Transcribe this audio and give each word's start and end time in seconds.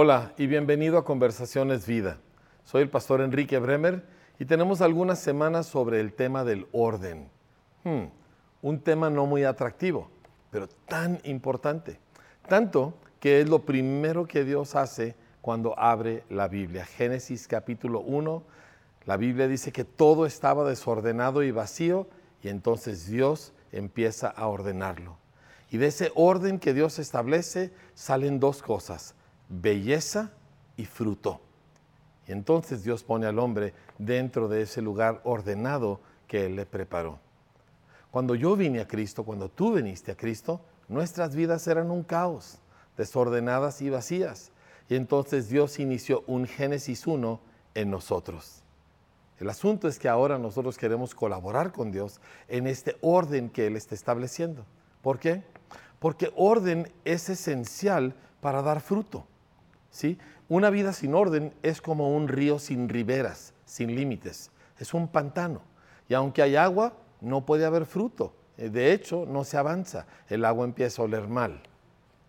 Hola 0.00 0.32
y 0.38 0.46
bienvenido 0.46 0.96
a 0.96 1.04
Conversaciones 1.04 1.84
Vida. 1.84 2.20
Soy 2.62 2.82
el 2.82 2.88
pastor 2.88 3.20
Enrique 3.20 3.58
Bremer 3.58 4.04
y 4.38 4.44
tenemos 4.44 4.80
algunas 4.80 5.18
semanas 5.18 5.66
sobre 5.66 5.98
el 5.98 6.12
tema 6.12 6.44
del 6.44 6.68
orden. 6.70 7.28
Hmm, 7.82 8.04
un 8.62 8.78
tema 8.78 9.10
no 9.10 9.26
muy 9.26 9.42
atractivo, 9.42 10.08
pero 10.52 10.68
tan 10.68 11.18
importante. 11.24 11.98
Tanto 12.46 12.94
que 13.18 13.40
es 13.40 13.48
lo 13.48 13.64
primero 13.66 14.24
que 14.24 14.44
Dios 14.44 14.76
hace 14.76 15.16
cuando 15.40 15.76
abre 15.76 16.22
la 16.30 16.46
Biblia. 16.46 16.84
Génesis 16.84 17.48
capítulo 17.48 17.98
1, 17.98 18.44
la 19.04 19.16
Biblia 19.16 19.48
dice 19.48 19.72
que 19.72 19.82
todo 19.82 20.26
estaba 20.26 20.62
desordenado 20.62 21.42
y 21.42 21.50
vacío 21.50 22.06
y 22.40 22.50
entonces 22.50 23.08
Dios 23.08 23.52
empieza 23.72 24.28
a 24.28 24.46
ordenarlo. 24.46 25.18
Y 25.72 25.78
de 25.78 25.88
ese 25.88 26.12
orden 26.14 26.60
que 26.60 26.72
Dios 26.72 27.00
establece 27.00 27.72
salen 27.94 28.38
dos 28.38 28.62
cosas, 28.62 29.16
belleza 29.48 30.32
y 30.76 30.84
fruto. 30.84 31.40
Y 32.26 32.32
entonces 32.32 32.84
Dios 32.84 33.02
pone 33.02 33.26
al 33.26 33.38
hombre 33.38 33.74
dentro 33.98 34.48
de 34.48 34.62
ese 34.62 34.82
lugar 34.82 35.20
ordenado 35.24 36.00
que 36.26 36.46
Él 36.46 36.56
le 36.56 36.66
preparó. 36.66 37.18
Cuando 38.10 38.34
yo 38.34 38.56
vine 38.56 38.80
a 38.80 38.88
Cristo, 38.88 39.24
cuando 39.24 39.48
tú 39.48 39.72
viniste 39.72 40.12
a 40.12 40.16
Cristo, 40.16 40.60
nuestras 40.88 41.34
vidas 41.34 41.66
eran 41.66 41.90
un 41.90 42.02
caos, 42.02 42.58
desordenadas 42.96 43.82
y 43.82 43.90
vacías. 43.90 44.50
Y 44.88 44.94
entonces 44.94 45.48
Dios 45.48 45.78
inició 45.78 46.24
un 46.26 46.46
Génesis 46.46 47.06
1 47.06 47.40
en 47.74 47.90
nosotros. 47.90 48.62
El 49.38 49.48
asunto 49.50 49.86
es 49.86 49.98
que 49.98 50.08
ahora 50.08 50.38
nosotros 50.38 50.76
queremos 50.78 51.14
colaborar 51.14 51.72
con 51.72 51.92
Dios 51.92 52.20
en 52.48 52.66
este 52.66 52.96
orden 53.02 53.50
que 53.50 53.66
Él 53.66 53.76
está 53.76 53.94
estableciendo. 53.94 54.64
¿Por 55.02 55.18
qué? 55.18 55.44
Porque 56.00 56.32
orden 56.34 56.90
es 57.04 57.28
esencial 57.28 58.14
para 58.40 58.62
dar 58.62 58.80
fruto. 58.80 59.26
¿Sí? 59.90 60.18
Una 60.48 60.70
vida 60.70 60.92
sin 60.92 61.14
orden 61.14 61.52
es 61.62 61.80
como 61.80 62.14
un 62.14 62.28
río 62.28 62.58
sin 62.58 62.88
riberas, 62.88 63.52
sin 63.64 63.94
límites. 63.94 64.50
Es 64.78 64.94
un 64.94 65.08
pantano. 65.08 65.60
Y 66.08 66.14
aunque 66.14 66.42
hay 66.42 66.56
agua, 66.56 66.94
no 67.20 67.44
puede 67.44 67.64
haber 67.64 67.84
fruto. 67.84 68.32
Eh, 68.56 68.70
de 68.70 68.92
hecho, 68.92 69.26
no 69.26 69.44
se 69.44 69.56
avanza. 69.56 70.06
El 70.28 70.44
agua 70.44 70.64
empieza 70.64 71.02
a 71.02 71.04
oler 71.04 71.28
mal. 71.28 71.60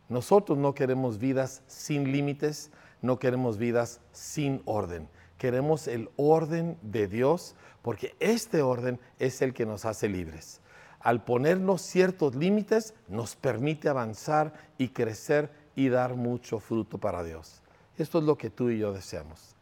Nosotros 0.10 0.58
no 0.58 0.74
queremos 0.74 1.20
vidas 1.20 1.62
sin 1.68 2.12
límites, 2.12 2.72
no 3.02 3.20
queremos 3.20 3.58
vidas 3.58 4.02
sin 4.12 4.62
orden. 4.66 5.08
Queremos 5.38 5.88
el 5.88 6.10
orden 6.18 6.78
de 6.82 7.08
Dios 7.08 7.56
porque 7.82 8.16
este 8.20 8.62
orden 8.62 9.00
es 9.20 9.42
el 9.42 9.54
que 9.54 9.66
nos 9.66 9.86
hace 9.86 10.10
libres. 10.10 10.62
Al 11.00 11.24
ponernos 11.24 11.82
ciertos 11.82 12.36
límites 12.36 12.94
nos 13.08 13.36
permite 13.36 13.88
avanzar 13.88 14.54
y 14.78 14.90
crecer 14.90 15.50
y 15.80 15.88
dar 15.88 16.16
mucho 16.16 16.60
fruto 16.60 16.98
para 16.98 17.24
Dios. 17.24 17.62
Esto 17.98 18.20
es 18.20 18.26
lo 18.26 18.38
que 18.38 18.50
tú 18.50 18.70
y 18.70 18.80
yo 18.80 18.92
deseamos. 18.92 19.56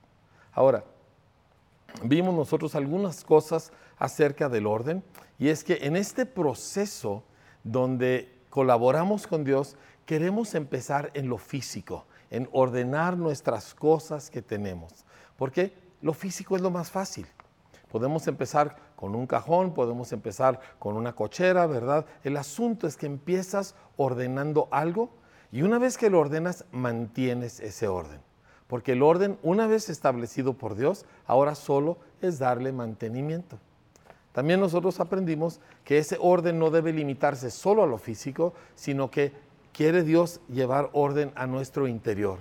Ahora, 0.52 0.84
vimos 2.02 2.34
nosotros 2.34 2.74
algunas 2.74 3.24
cosas 3.24 3.72
acerca 4.00 4.50
del 4.50 4.66
orden 4.66 5.04
y 5.38 5.50
es 5.50 5.64
que 5.64 5.78
en 5.84 5.96
este 5.96 6.26
proceso 6.26 7.24
donde 7.64 8.36
colaboramos 8.50 9.28
con 9.28 9.44
Dios, 9.44 9.78
queremos 10.08 10.56
empezar 10.56 11.12
en 11.14 11.30
lo 11.30 11.38
físico, 11.38 12.08
en 12.32 12.50
ordenar 12.52 13.16
nuestras 13.16 13.76
cosas 13.76 14.32
que 14.32 14.42
tenemos. 14.42 15.06
Porque 15.38 15.72
lo 16.02 16.14
físico 16.14 16.56
es 16.56 16.64
lo 16.64 16.72
más 16.72 16.90
fácil. 16.90 17.28
Podemos 17.92 18.28
empezar 18.28 18.76
con 18.96 19.14
un 19.14 19.28
cajón, 19.28 19.72
podemos 19.72 20.12
empezar 20.14 20.60
con 20.80 20.96
una 20.96 21.14
cochera, 21.14 21.68
¿verdad? 21.68 22.08
El 22.24 22.38
asunto 22.38 22.88
es 22.88 22.98
que 22.98 23.06
empiezas 23.06 23.76
ordenando 23.98 24.68
algo 24.72 25.12
y 25.52 25.62
una 25.62 25.80
vez 25.80 25.98
que 25.98 26.10
lo 26.10 26.20
ordenas, 26.20 26.66
mantienes 26.72 27.60
ese 27.60 27.88
orden. 27.88 28.20
Porque 28.68 28.94
el 28.94 29.02
orden, 29.02 29.38
una 29.44 29.66
vez 29.66 29.90
establecido 29.90 30.54
por 30.54 30.76
Dios, 30.76 31.06
ahora 31.26 31.56
solo 31.56 31.98
es 32.22 32.38
darle 32.38 32.72
mantenimiento. 32.72 33.58
También 34.34 34.60
nosotros 34.60 35.00
aprendimos 35.00 35.60
que 35.84 35.98
ese 35.98 36.18
orden 36.20 36.60
no 36.60 36.70
debe 36.70 36.94
limitarse 36.94 37.50
solo 37.50 37.84
a 37.84 37.88
lo 37.88 37.98
físico, 37.98 38.54
sino 38.76 39.10
que 39.10 39.32
quiere 39.72 40.04
Dios 40.04 40.42
llevar 40.50 40.90
orden 40.94 41.32
a 41.36 41.48
nuestro 41.48 41.88
interior, 41.88 42.40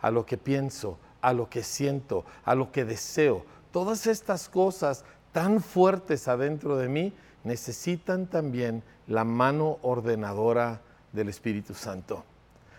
a 0.00 0.10
lo 0.10 0.26
que 0.26 0.36
pienso, 0.36 0.98
a 1.20 1.32
lo 1.32 1.48
que 1.48 1.62
siento, 1.62 2.24
a 2.44 2.54
lo 2.54 2.72
que 2.72 2.84
deseo. 2.84 3.44
Todas 3.72 4.06
estas 4.06 4.48
cosas 4.48 5.04
tan 5.32 5.60
fuertes 5.62 6.28
adentro 6.28 6.76
de 6.76 6.88
mí 6.88 7.12
necesitan 7.44 8.26
también 8.26 8.82
la 9.06 9.24
mano 9.24 9.78
ordenadora 9.82 10.82
del 11.12 11.28
Espíritu 11.28 11.72
Santo. 11.72 12.24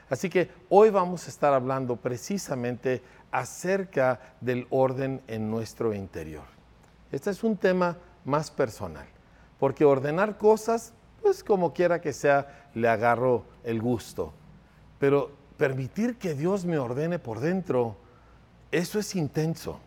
Así 0.09 0.29
que 0.29 0.49
hoy 0.69 0.89
vamos 0.89 1.25
a 1.27 1.29
estar 1.29 1.53
hablando 1.53 1.95
precisamente 1.95 3.01
acerca 3.31 4.19
del 4.41 4.65
orden 4.69 5.21
en 5.27 5.51
nuestro 5.51 5.93
interior. 5.93 6.45
Este 7.11 7.29
es 7.29 7.43
un 7.43 7.57
tema 7.57 7.97
más 8.25 8.49
personal, 8.49 9.05
porque 9.59 9.85
ordenar 9.85 10.37
cosas, 10.37 10.93
pues 11.21 11.43
como 11.43 11.73
quiera 11.73 12.01
que 12.01 12.13
sea, 12.13 12.69
le 12.73 12.87
agarro 12.87 13.45
el 13.63 13.81
gusto. 13.81 14.33
Pero 14.99 15.31
permitir 15.57 16.17
que 16.17 16.33
Dios 16.33 16.65
me 16.65 16.79
ordene 16.79 17.19
por 17.19 17.39
dentro, 17.39 17.95
eso 18.71 18.99
es 18.99 19.15
intenso. 19.15 19.79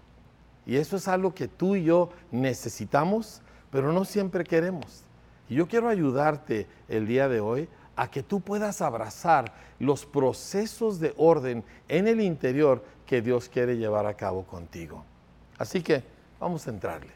Y 0.66 0.76
eso 0.76 0.96
es 0.96 1.08
algo 1.08 1.34
que 1.34 1.48
tú 1.48 1.74
y 1.74 1.84
yo 1.84 2.10
necesitamos, 2.30 3.42
pero 3.70 3.92
no 3.92 4.04
siempre 4.04 4.44
queremos. 4.44 5.02
Y 5.48 5.56
yo 5.56 5.66
quiero 5.66 5.88
ayudarte 5.88 6.68
el 6.88 7.06
día 7.06 7.28
de 7.28 7.40
hoy 7.40 7.68
a 8.02 8.10
que 8.10 8.24
tú 8.24 8.40
puedas 8.40 8.82
abrazar 8.82 9.52
los 9.78 10.04
procesos 10.04 10.98
de 10.98 11.14
orden 11.16 11.62
en 11.86 12.08
el 12.08 12.20
interior 12.20 12.84
que 13.06 13.22
Dios 13.22 13.48
quiere 13.48 13.76
llevar 13.76 14.06
a 14.06 14.14
cabo 14.14 14.42
contigo. 14.42 15.04
Así 15.56 15.82
que 15.82 16.02
vamos 16.40 16.66
a 16.66 16.70
entrarle. 16.70 17.12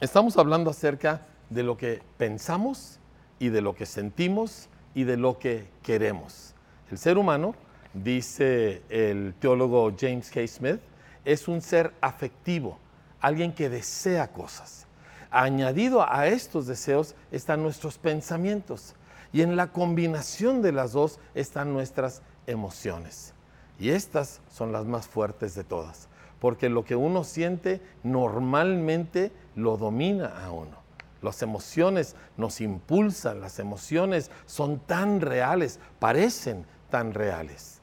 Estamos 0.00 0.38
hablando 0.38 0.70
acerca 0.70 1.26
de 1.50 1.62
lo 1.62 1.76
que 1.76 2.00
pensamos 2.16 2.98
y 3.38 3.50
de 3.50 3.60
lo 3.60 3.74
que 3.74 3.84
sentimos 3.84 4.70
y 4.94 5.04
de 5.04 5.18
lo 5.18 5.38
que 5.38 5.68
queremos. 5.82 6.54
El 6.90 6.96
ser 6.96 7.18
humano, 7.18 7.54
dice 7.92 8.80
el 8.88 9.34
teólogo 9.38 9.92
James 10.00 10.30
K. 10.30 10.46
Smith, 10.48 10.80
es 11.26 11.46
un 11.46 11.60
ser 11.60 11.92
afectivo, 12.00 12.78
alguien 13.20 13.52
que 13.52 13.68
desea 13.68 14.32
cosas. 14.32 14.86
Añadido 15.30 16.10
a 16.10 16.26
estos 16.26 16.66
deseos 16.66 17.14
están 17.30 17.62
nuestros 17.62 17.98
pensamientos 17.98 18.94
y 19.32 19.42
en 19.42 19.56
la 19.56 19.72
combinación 19.72 20.62
de 20.62 20.72
las 20.72 20.92
dos 20.92 21.18
están 21.34 21.72
nuestras 21.72 22.22
emociones. 22.46 23.34
Y 23.78 23.90
estas 23.90 24.40
son 24.50 24.72
las 24.72 24.86
más 24.86 25.06
fuertes 25.06 25.54
de 25.54 25.64
todas, 25.64 26.08
porque 26.40 26.68
lo 26.68 26.84
que 26.84 26.96
uno 26.96 27.24
siente 27.24 27.80
normalmente 28.02 29.32
lo 29.54 29.76
domina 29.76 30.44
a 30.44 30.50
uno. 30.50 30.76
Las 31.22 31.42
emociones 31.42 32.14
nos 32.36 32.60
impulsan, 32.60 33.40
las 33.40 33.58
emociones 33.58 34.30
son 34.46 34.78
tan 34.78 35.20
reales, 35.20 35.80
parecen 35.98 36.64
tan 36.90 37.14
reales. 37.14 37.80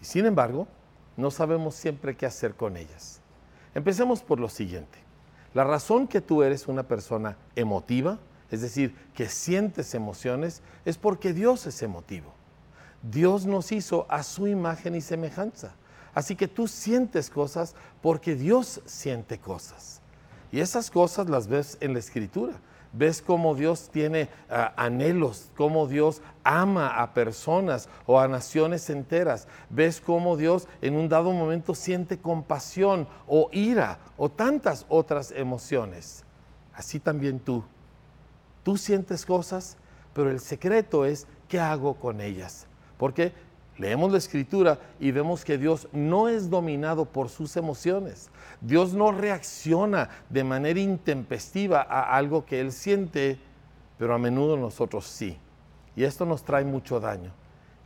Y 0.00 0.04
sin 0.04 0.26
embargo, 0.26 0.68
no 1.16 1.30
sabemos 1.30 1.74
siempre 1.74 2.16
qué 2.16 2.26
hacer 2.26 2.54
con 2.54 2.76
ellas. 2.76 3.20
Empecemos 3.74 4.22
por 4.22 4.40
lo 4.40 4.48
siguiente. 4.48 4.98
La 5.52 5.64
razón 5.64 6.06
que 6.06 6.20
tú 6.20 6.42
eres 6.42 6.68
una 6.68 6.84
persona 6.84 7.36
emotiva 7.56 8.18
es 8.50 8.60
decir, 8.62 8.94
que 9.14 9.28
sientes 9.28 9.94
emociones, 9.94 10.62
es 10.84 10.98
porque 10.98 11.32
Dios 11.32 11.66
es 11.66 11.82
emotivo. 11.82 12.32
Dios 13.02 13.46
nos 13.46 13.72
hizo 13.72 14.06
a 14.08 14.22
su 14.22 14.46
imagen 14.46 14.94
y 14.94 15.00
semejanza. 15.00 15.74
Así 16.14 16.34
que 16.34 16.48
tú 16.48 16.66
sientes 16.66 17.30
cosas 17.30 17.74
porque 18.02 18.34
Dios 18.34 18.82
siente 18.84 19.38
cosas. 19.38 20.00
Y 20.52 20.60
esas 20.60 20.90
cosas 20.90 21.30
las 21.30 21.46
ves 21.46 21.78
en 21.80 21.92
la 21.92 22.00
escritura. 22.00 22.54
Ves 22.92 23.22
cómo 23.22 23.54
Dios 23.54 23.88
tiene 23.92 24.28
ah, 24.50 24.72
anhelos, 24.76 25.52
cómo 25.56 25.86
Dios 25.86 26.22
ama 26.42 27.00
a 27.00 27.14
personas 27.14 27.88
o 28.04 28.18
a 28.18 28.26
naciones 28.26 28.90
enteras. 28.90 29.46
Ves 29.68 30.00
cómo 30.00 30.36
Dios 30.36 30.66
en 30.82 30.96
un 30.96 31.08
dado 31.08 31.30
momento 31.30 31.76
siente 31.76 32.18
compasión 32.18 33.06
o 33.28 33.48
ira 33.52 34.00
o 34.16 34.28
tantas 34.28 34.86
otras 34.88 35.30
emociones. 35.30 36.24
Así 36.74 36.98
también 36.98 37.38
tú 37.38 37.62
Tú 38.62 38.76
sientes 38.76 39.24
cosas, 39.24 39.76
pero 40.12 40.30
el 40.30 40.40
secreto 40.40 41.04
es 41.04 41.26
qué 41.48 41.58
hago 41.58 41.94
con 41.94 42.20
ellas. 42.20 42.66
Porque 42.98 43.32
leemos 43.78 44.12
la 44.12 44.18
escritura 44.18 44.78
y 44.98 45.10
vemos 45.10 45.44
que 45.44 45.58
Dios 45.58 45.88
no 45.92 46.28
es 46.28 46.50
dominado 46.50 47.06
por 47.06 47.28
sus 47.28 47.56
emociones. 47.56 48.30
Dios 48.60 48.92
no 48.92 49.12
reacciona 49.12 50.10
de 50.28 50.44
manera 50.44 50.80
intempestiva 50.80 51.80
a 51.80 52.16
algo 52.16 52.44
que 52.44 52.60
Él 52.60 52.72
siente, 52.72 53.38
pero 53.98 54.14
a 54.14 54.18
menudo 54.18 54.56
nosotros 54.56 55.06
sí. 55.06 55.38
Y 55.96 56.04
esto 56.04 56.26
nos 56.26 56.44
trae 56.44 56.64
mucho 56.64 57.00
daño. 57.00 57.32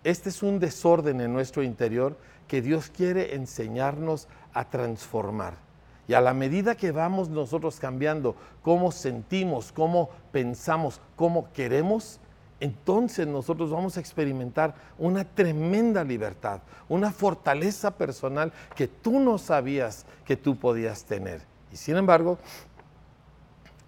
Este 0.02 0.28
es 0.28 0.42
un 0.42 0.58
desorden 0.58 1.20
en 1.20 1.32
nuestro 1.32 1.62
interior 1.62 2.18
que 2.46 2.60
Dios 2.60 2.90
quiere 2.90 3.34
enseñarnos 3.34 4.28
a 4.52 4.68
transformar. 4.68 5.63
Y 6.06 6.14
a 6.14 6.20
la 6.20 6.34
medida 6.34 6.74
que 6.74 6.92
vamos 6.92 7.28
nosotros 7.28 7.80
cambiando 7.80 8.36
cómo 8.62 8.92
sentimos, 8.92 9.72
cómo 9.72 10.10
pensamos, 10.32 11.00
cómo 11.16 11.50
queremos, 11.52 12.20
entonces 12.60 13.26
nosotros 13.26 13.70
vamos 13.70 13.96
a 13.96 14.00
experimentar 14.00 14.74
una 14.98 15.24
tremenda 15.24 16.04
libertad, 16.04 16.60
una 16.88 17.10
fortaleza 17.10 17.90
personal 17.90 18.52
que 18.74 18.86
tú 18.86 19.18
no 19.18 19.38
sabías 19.38 20.06
que 20.24 20.36
tú 20.36 20.56
podías 20.56 21.04
tener. 21.04 21.42
Y 21.72 21.76
sin 21.76 21.96
embargo, 21.96 22.38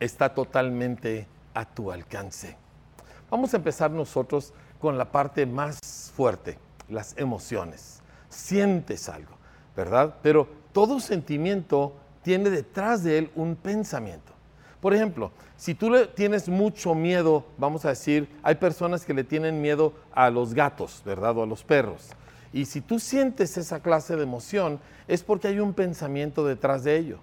está 0.00 0.34
totalmente 0.34 1.26
a 1.54 1.64
tu 1.64 1.90
alcance. 1.90 2.56
Vamos 3.30 3.54
a 3.54 3.56
empezar 3.56 3.90
nosotros 3.90 4.52
con 4.80 4.98
la 4.98 5.10
parte 5.10 5.46
más 5.46 5.80
fuerte, 6.14 6.58
las 6.88 7.16
emociones. 7.16 8.02
Sientes 8.28 9.08
algo, 9.08 9.36
¿verdad? 9.74 10.16
Pero 10.22 10.48
todo 10.72 11.00
sentimiento 11.00 11.94
tiene 12.26 12.50
detrás 12.50 13.04
de 13.04 13.18
él 13.18 13.30
un 13.36 13.54
pensamiento. 13.54 14.32
Por 14.80 14.92
ejemplo, 14.92 15.30
si 15.56 15.76
tú 15.76 15.90
le 15.90 16.08
tienes 16.08 16.48
mucho 16.48 16.92
miedo, 16.92 17.46
vamos 17.56 17.84
a 17.84 17.90
decir, 17.90 18.28
hay 18.42 18.56
personas 18.56 19.04
que 19.04 19.14
le 19.14 19.22
tienen 19.22 19.62
miedo 19.62 19.92
a 20.10 20.28
los 20.28 20.52
gatos, 20.52 21.02
¿verdad? 21.06 21.38
O 21.38 21.44
a 21.44 21.46
los 21.46 21.62
perros. 21.62 22.08
Y 22.52 22.64
si 22.64 22.80
tú 22.80 22.98
sientes 22.98 23.56
esa 23.56 23.78
clase 23.78 24.16
de 24.16 24.24
emoción, 24.24 24.80
es 25.06 25.22
porque 25.22 25.46
hay 25.46 25.60
un 25.60 25.72
pensamiento 25.72 26.44
detrás 26.44 26.82
de 26.82 26.96
ello. 26.96 27.20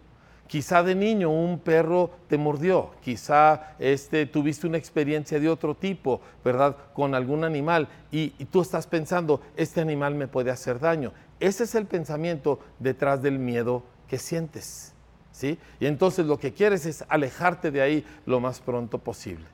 Quizá 0.48 0.84
de 0.84 0.96
niño 0.96 1.30
un 1.32 1.60
perro 1.60 2.12
te 2.30 2.38
mordió, 2.38 2.92
quizá 3.02 3.76
este, 3.80 4.26
tuviste 4.26 4.68
una 4.68 4.78
experiencia 4.78 5.38
de 5.38 5.50
otro 5.50 5.76
tipo, 5.76 6.22
¿verdad? 6.46 6.78
Con 6.94 7.14
algún 7.14 7.44
animal 7.44 7.90
y, 8.10 8.34
y 8.40 8.46
tú 8.46 8.62
estás 8.62 8.88
pensando, 8.88 9.42
este 9.58 9.82
animal 9.82 10.16
me 10.16 10.30
puede 10.30 10.50
hacer 10.50 10.80
daño. 10.80 11.12
Ese 11.42 11.66
es 11.66 11.76
el 11.76 11.88
pensamiento 11.88 12.60
detrás 12.80 13.22
del 13.22 13.38
miedo 13.38 13.84
que 14.08 14.18
sientes. 14.18 14.93
¿Sí? 15.34 15.60
Y 15.82 15.88
entonces 15.88 16.26
lo 16.26 16.40
que 16.40 16.54
quieres 16.54 16.86
es 16.86 17.04
alejarte 17.10 17.72
de 17.72 17.82
ahí 17.82 18.06
lo 18.26 18.40
más 18.40 18.62
pronto 18.62 19.00
posible. 19.00 19.46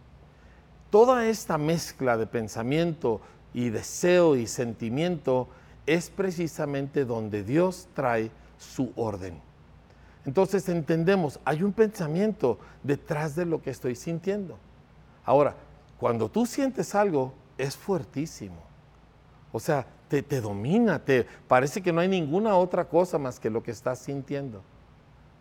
Toda 0.91 1.25
esta 1.25 1.57
mezcla 1.57 2.17
de 2.17 2.27
pensamiento 2.27 3.21
y 3.53 3.69
deseo 3.69 4.35
y 4.35 4.45
sentimiento 4.45 5.47
es 5.87 6.11
precisamente 6.11 7.05
donde 7.05 7.43
Dios 7.43 7.87
trae 7.95 8.29
su 8.59 8.91
orden. 8.95 9.41
Entonces 10.25 10.67
entendemos, 10.69 11.39
hay 11.45 11.63
un 11.63 11.73
pensamiento 11.73 12.59
detrás 12.83 13.35
de 13.35 13.45
lo 13.45 13.61
que 13.61 13.71
estoy 13.71 13.95
sintiendo. 13.95 14.57
Ahora, 15.25 15.55
cuando 15.99 16.29
tú 16.29 16.45
sientes 16.45 16.93
algo, 16.93 17.33
es 17.57 17.75
fuertísimo. 17.75 18.61
O 19.51 19.59
sea, 19.59 19.85
te, 20.07 20.21
te 20.21 20.41
domina, 20.41 20.99
te 20.99 21.25
parece 21.47 21.81
que 21.81 21.93
no 21.93 22.01
hay 22.01 22.07
ninguna 22.07 22.55
otra 22.55 22.85
cosa 22.85 23.17
más 23.17 23.39
que 23.39 23.49
lo 23.49 23.63
que 23.63 23.71
estás 23.71 23.99
sintiendo. 23.99 24.61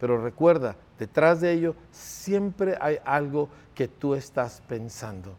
Pero 0.01 0.23
recuerda, 0.23 0.77
detrás 0.99 1.41
de 1.41 1.53
ello 1.53 1.75
siempre 1.91 2.77
hay 2.81 2.99
algo 3.05 3.49
que 3.75 3.89
tú 3.89 4.15
estás 4.15 4.63
pensando. 4.69 5.35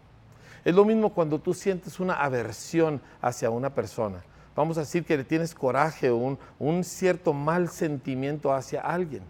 Es 0.66 0.76
lo 0.76 0.86
mismo 0.86 1.14
cuando 1.14 1.40
tú 1.40 1.54
sientes 1.54 2.00
una 2.00 2.16
aversión 2.16 3.02
hacia 3.22 3.50
una 3.50 3.74
persona. 3.74 4.24
Vamos 4.56 4.78
a 4.78 4.82
decir 4.82 5.06
que 5.06 5.16
le 5.16 5.24
tienes 5.24 5.56
coraje 5.56 6.10
o 6.10 6.38
un, 6.60 6.84
cierto 6.84 7.32
mal 7.32 7.70
sentimiento 7.70 8.54
hacia 8.54 8.82
alguien 8.82 9.24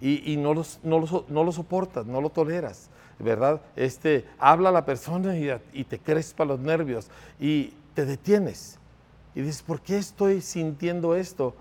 y, 0.00 0.36
no, 0.36 0.54
no, 0.84 1.44
lo, 1.44 1.52
soportas, 1.52 2.06
no 2.06 2.20
lo 2.20 2.30
toleras, 2.30 2.90
¿verdad? 3.18 3.60
Este, 3.74 4.24
habla 4.38 4.68
a 4.68 4.72
la 4.72 4.84
persona 4.84 5.36
y, 5.36 5.50
y 5.72 5.84
te 5.84 5.98
crespa 5.98 6.44
los 6.44 6.60
nervios 6.60 7.10
y 7.40 7.72
te 7.94 8.04
detienes 8.04 8.78
y 9.34 9.40
dices, 9.40 9.62
¿por 9.62 9.80
qué 9.80 9.98
estoy 9.98 10.40
sintiendo 10.42 11.16
esto? 11.16 11.54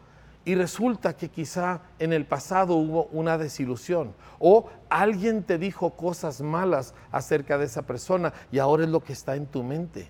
Y 0.46 0.54
resulta 0.54 1.18
que 1.18 1.30
quizá 1.30 1.82
en 1.98 2.14
el 2.14 2.26
pasado 2.26 2.76
hubo 2.76 3.06
una 3.06 3.38
desilusión 3.38 4.14
o 4.40 4.70
alguien 4.90 5.44
te 5.44 5.58
dijo 5.58 5.92
cosas 5.92 6.40
malas 6.40 6.94
acerca 7.12 7.58
de 7.58 7.66
esa 7.66 7.82
persona 7.82 8.32
y 8.52 8.60
ahora 8.60 8.84
es 8.84 8.90
lo 8.90 9.04
que 9.04 9.14
está 9.14 9.36
en 9.36 9.48
tu 9.48 9.64
mente. 9.64 10.08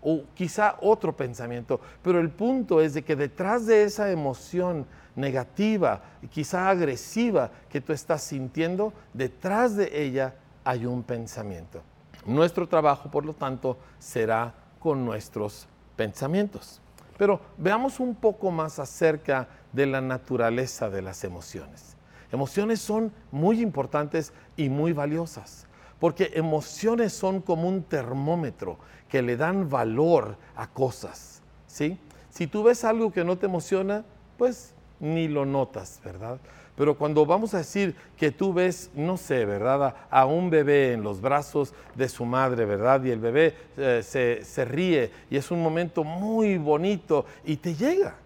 O 0.00 0.24
quizá 0.34 0.76
otro 0.80 1.16
pensamiento, 1.16 1.80
pero 2.02 2.20
el 2.20 2.30
punto 2.30 2.80
es 2.80 2.94
de 2.94 3.02
que 3.02 3.16
detrás 3.16 3.66
de 3.66 3.84
esa 3.84 4.10
emoción 4.10 4.86
negativa 5.14 6.02
quizá 6.30 6.70
agresiva 6.70 7.50
que 7.68 7.80
tú 7.80 7.92
estás 7.92 8.22
sintiendo, 8.22 8.92
detrás 9.12 9.76
de 9.76 10.04
ella 10.04 10.34
hay 10.64 10.86
un 10.86 11.02
pensamiento. 11.02 11.82
Nuestro 12.24 12.68
trabajo, 12.68 13.10
por 13.10 13.24
lo 13.24 13.34
tanto, 13.34 13.78
será 13.98 14.54
con 14.78 15.04
nuestros 15.04 15.66
pensamientos. 15.96 16.81
Pero 17.22 17.38
veamos 17.56 18.00
un 18.00 18.16
poco 18.16 18.50
más 18.50 18.80
acerca 18.80 19.46
de 19.72 19.86
la 19.86 20.00
naturaleza 20.00 20.90
de 20.90 21.02
las 21.02 21.22
emociones. 21.22 21.96
Emociones 22.32 22.80
son 22.80 23.12
muy 23.30 23.60
importantes 23.60 24.32
y 24.56 24.68
muy 24.68 24.92
valiosas, 24.92 25.68
porque 26.00 26.32
emociones 26.34 27.12
son 27.12 27.40
como 27.40 27.68
un 27.68 27.84
termómetro 27.84 28.76
que 29.08 29.22
le 29.22 29.36
dan 29.36 29.70
valor 29.70 30.36
a 30.56 30.66
cosas. 30.66 31.42
¿sí? 31.68 31.96
Si 32.28 32.48
tú 32.48 32.64
ves 32.64 32.82
algo 32.82 33.12
que 33.12 33.22
no 33.22 33.38
te 33.38 33.46
emociona, 33.46 34.04
pues 34.36 34.74
ni 34.98 35.28
lo 35.28 35.46
notas, 35.46 36.00
¿verdad? 36.04 36.40
Pero 36.82 36.98
cuando 36.98 37.24
vamos 37.24 37.54
a 37.54 37.58
decir 37.58 37.94
que 38.16 38.32
tú 38.32 38.52
ves, 38.52 38.90
no 38.92 39.16
sé, 39.16 39.44
¿verdad? 39.44 39.94
A, 40.10 40.26
un 40.26 40.50
bebé 40.50 40.94
en 40.94 41.04
los 41.04 41.20
brazos 41.20 41.74
de 41.94 42.08
su 42.08 42.24
madre, 42.24 42.64
¿verdad? 42.64 43.04
Y 43.04 43.10
el 43.10 43.20
bebé 43.20 43.54
eh, 43.76 44.02
se, 44.02 44.64
ríe 44.64 45.12
y 45.30 45.36
es 45.36 45.52
un 45.52 45.62
momento 45.62 46.02
muy 46.02 46.58
bonito 46.58 47.24
y 47.44 47.58
te 47.58 47.76
llega. 47.76 48.16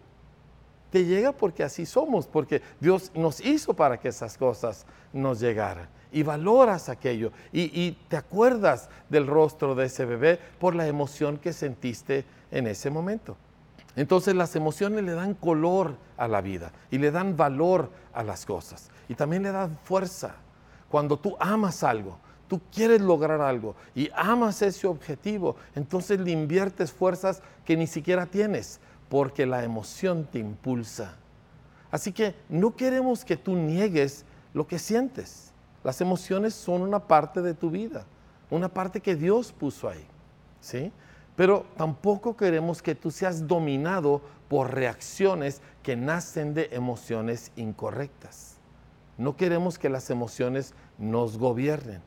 Te 0.89 1.05
llega 1.05 1.33
porque 1.33 1.65
así 1.65 1.85
somos, 1.85 2.27
porque 2.27 2.63
Dios 2.81 3.13
nos 3.15 3.45
hizo 3.45 3.75
para 3.75 4.01
que 4.01 4.09
esas 4.09 4.39
cosas 4.39 4.87
nos 5.13 5.39
llegaran. 5.39 5.91
Y 6.11 6.23
valoras 6.23 6.89
aquello 6.89 7.33
y, 7.53 7.65
y 7.79 7.99
te 8.09 8.17
acuerdas 8.17 8.89
del 9.11 9.27
rostro 9.27 9.75
de 9.75 9.85
ese 9.85 10.07
bebé 10.07 10.41
por 10.59 10.75
la 10.75 10.87
emoción 10.87 11.37
que 11.37 11.53
sentiste 11.53 12.25
en 12.51 12.69
ese 12.69 12.89
momento. 12.89 13.37
Entonces 13.97 14.35
las 14.35 14.55
emociones 14.55 15.03
le 15.03 15.15
dan 15.15 15.35
color 15.35 15.97
a 16.19 16.29
la 16.29 16.43
vida 16.43 16.71
y 16.91 16.99
le 16.99 17.11
dan 17.11 17.37
valor 17.37 17.91
a 18.13 18.23
las 18.23 18.45
cosas 18.45 18.91
y 19.09 19.15
también 19.15 19.43
le 19.43 19.51
dan 19.51 19.77
fuerza. 19.85 20.37
Cuando 20.91 21.19
tú 21.19 21.35
amas 21.41 21.83
algo, 21.83 22.19
tú 22.47 22.61
quieres 22.73 23.01
lograr 23.01 23.41
algo 23.41 23.75
y 23.95 24.11
amas 24.15 24.61
ese 24.61 24.87
objetivo, 24.87 25.57
entonces 25.75 26.21
le 26.21 26.31
inviertes 26.31 26.93
fuerzas 26.93 27.43
que 27.65 27.77
ni 27.77 27.87
siquiera 27.87 28.27
tienes 28.27 28.81
porque 29.09 29.47
la 29.47 29.65
emoción 29.65 30.27
te 30.31 30.39
impulsa. 30.39 31.17
Así 31.91 32.13
que 32.13 32.35
no 32.51 32.77
queremos 32.77 33.25
que 33.25 33.37
tú 33.37 33.55
niegues 33.55 34.25
lo 34.53 34.67
que 34.67 34.79
sientes. 34.79 35.53
Las 35.83 36.01
emociones 36.01 36.55
son 36.55 36.83
una 36.83 36.99
parte 36.99 37.41
de 37.41 37.55
tu 37.55 37.71
vida, 37.71 38.05
una 38.51 38.69
parte 38.69 39.01
que 39.01 39.17
Dios 39.17 39.53
puso 39.53 39.89
ahí. 39.89 40.05
¿Sí? 40.61 40.93
Pero 41.37 41.67
tampoco 41.77 42.37
queremos 42.37 42.83
que 42.83 42.95
tú 42.95 43.11
seas 43.11 43.47
dominado 43.47 44.23
por 44.49 44.75
reacciones 44.75 45.61
que 45.83 45.97
nacen 45.97 46.55
de 46.55 46.69
emociones 46.73 47.53
incorrectas. 47.57 48.57
No 49.19 49.37
queremos 49.37 49.79
que 49.79 49.89
las 49.89 50.11
emociones 50.11 50.75
nos 50.99 51.39
gobiernen. 51.39 52.01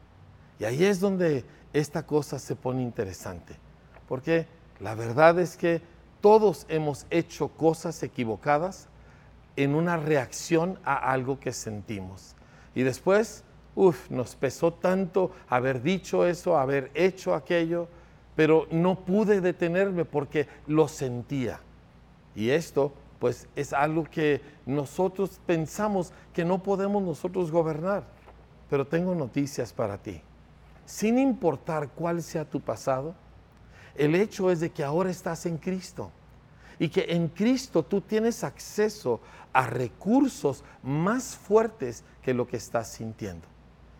Y 0.59 0.65
ahí 0.65 0.83
es 0.83 0.99
donde 0.99 1.45
esta 1.73 2.05
cosa 2.05 2.39
se 2.39 2.55
pone 2.55 2.81
interesante. 2.81 3.55
Porque 4.07 4.47
la 4.79 4.95
verdad 4.95 5.39
es 5.39 5.55
que 5.55 5.81
todos 6.21 6.65
hemos 6.69 7.05
hecho 7.09 7.49
cosas 7.49 8.01
equivocadas 8.03 8.87
en 9.55 9.75
una 9.75 9.97
reacción 9.97 10.79
a 10.83 11.11
algo 11.11 11.39
que 11.39 11.53
sentimos. 11.53 12.35
Y 12.75 12.83
después, 12.83 13.43
uff, 13.75 14.09
nos 14.09 14.35
pesó 14.35 14.73
tanto 14.73 15.31
haber 15.47 15.81
dicho 15.81 16.25
eso, 16.25 16.57
haber 16.57 16.91
hecho 16.93 17.35
aquello, 17.35 17.87
pero 18.39 18.67
no 18.71 18.95
pude 19.03 19.41
detenerme 19.41 20.05
porque 20.05 20.47
lo 20.65 20.87
sentía. 20.87 21.59
Y 22.33 22.51
esto 22.51 22.93
pues 23.19 23.49
es 23.53 23.73
algo 23.73 24.05
que 24.05 24.39
nosotros 24.65 25.41
pensamos 25.45 26.13
que 26.31 26.45
no 26.45 26.63
podemos 26.63 27.03
nosotros 27.03 27.51
gobernar. 27.51 28.05
Pero 28.69 28.87
tengo 28.87 29.13
noticias 29.13 29.73
para 29.73 29.97
ti. 29.97 30.21
Sin 30.85 31.19
importar 31.19 31.89
cuál 31.89 32.23
sea 32.23 32.45
tu 32.45 32.61
pasado, 32.61 33.13
el 33.93 34.15
hecho 34.15 34.49
es 34.49 34.61
de 34.61 34.69
que 34.69 34.85
ahora 34.85 35.09
estás 35.09 35.45
en 35.45 35.57
Cristo 35.57 36.09
y 36.79 36.87
que 36.87 37.07
en 37.09 37.27
Cristo 37.27 37.83
tú 37.83 37.99
tienes 37.99 38.45
acceso 38.45 39.19
a 39.51 39.67
recursos 39.67 40.63
más 40.81 41.35
fuertes 41.35 42.05
que 42.21 42.33
lo 42.33 42.47
que 42.47 42.55
estás 42.55 42.87
sintiendo. 42.87 43.49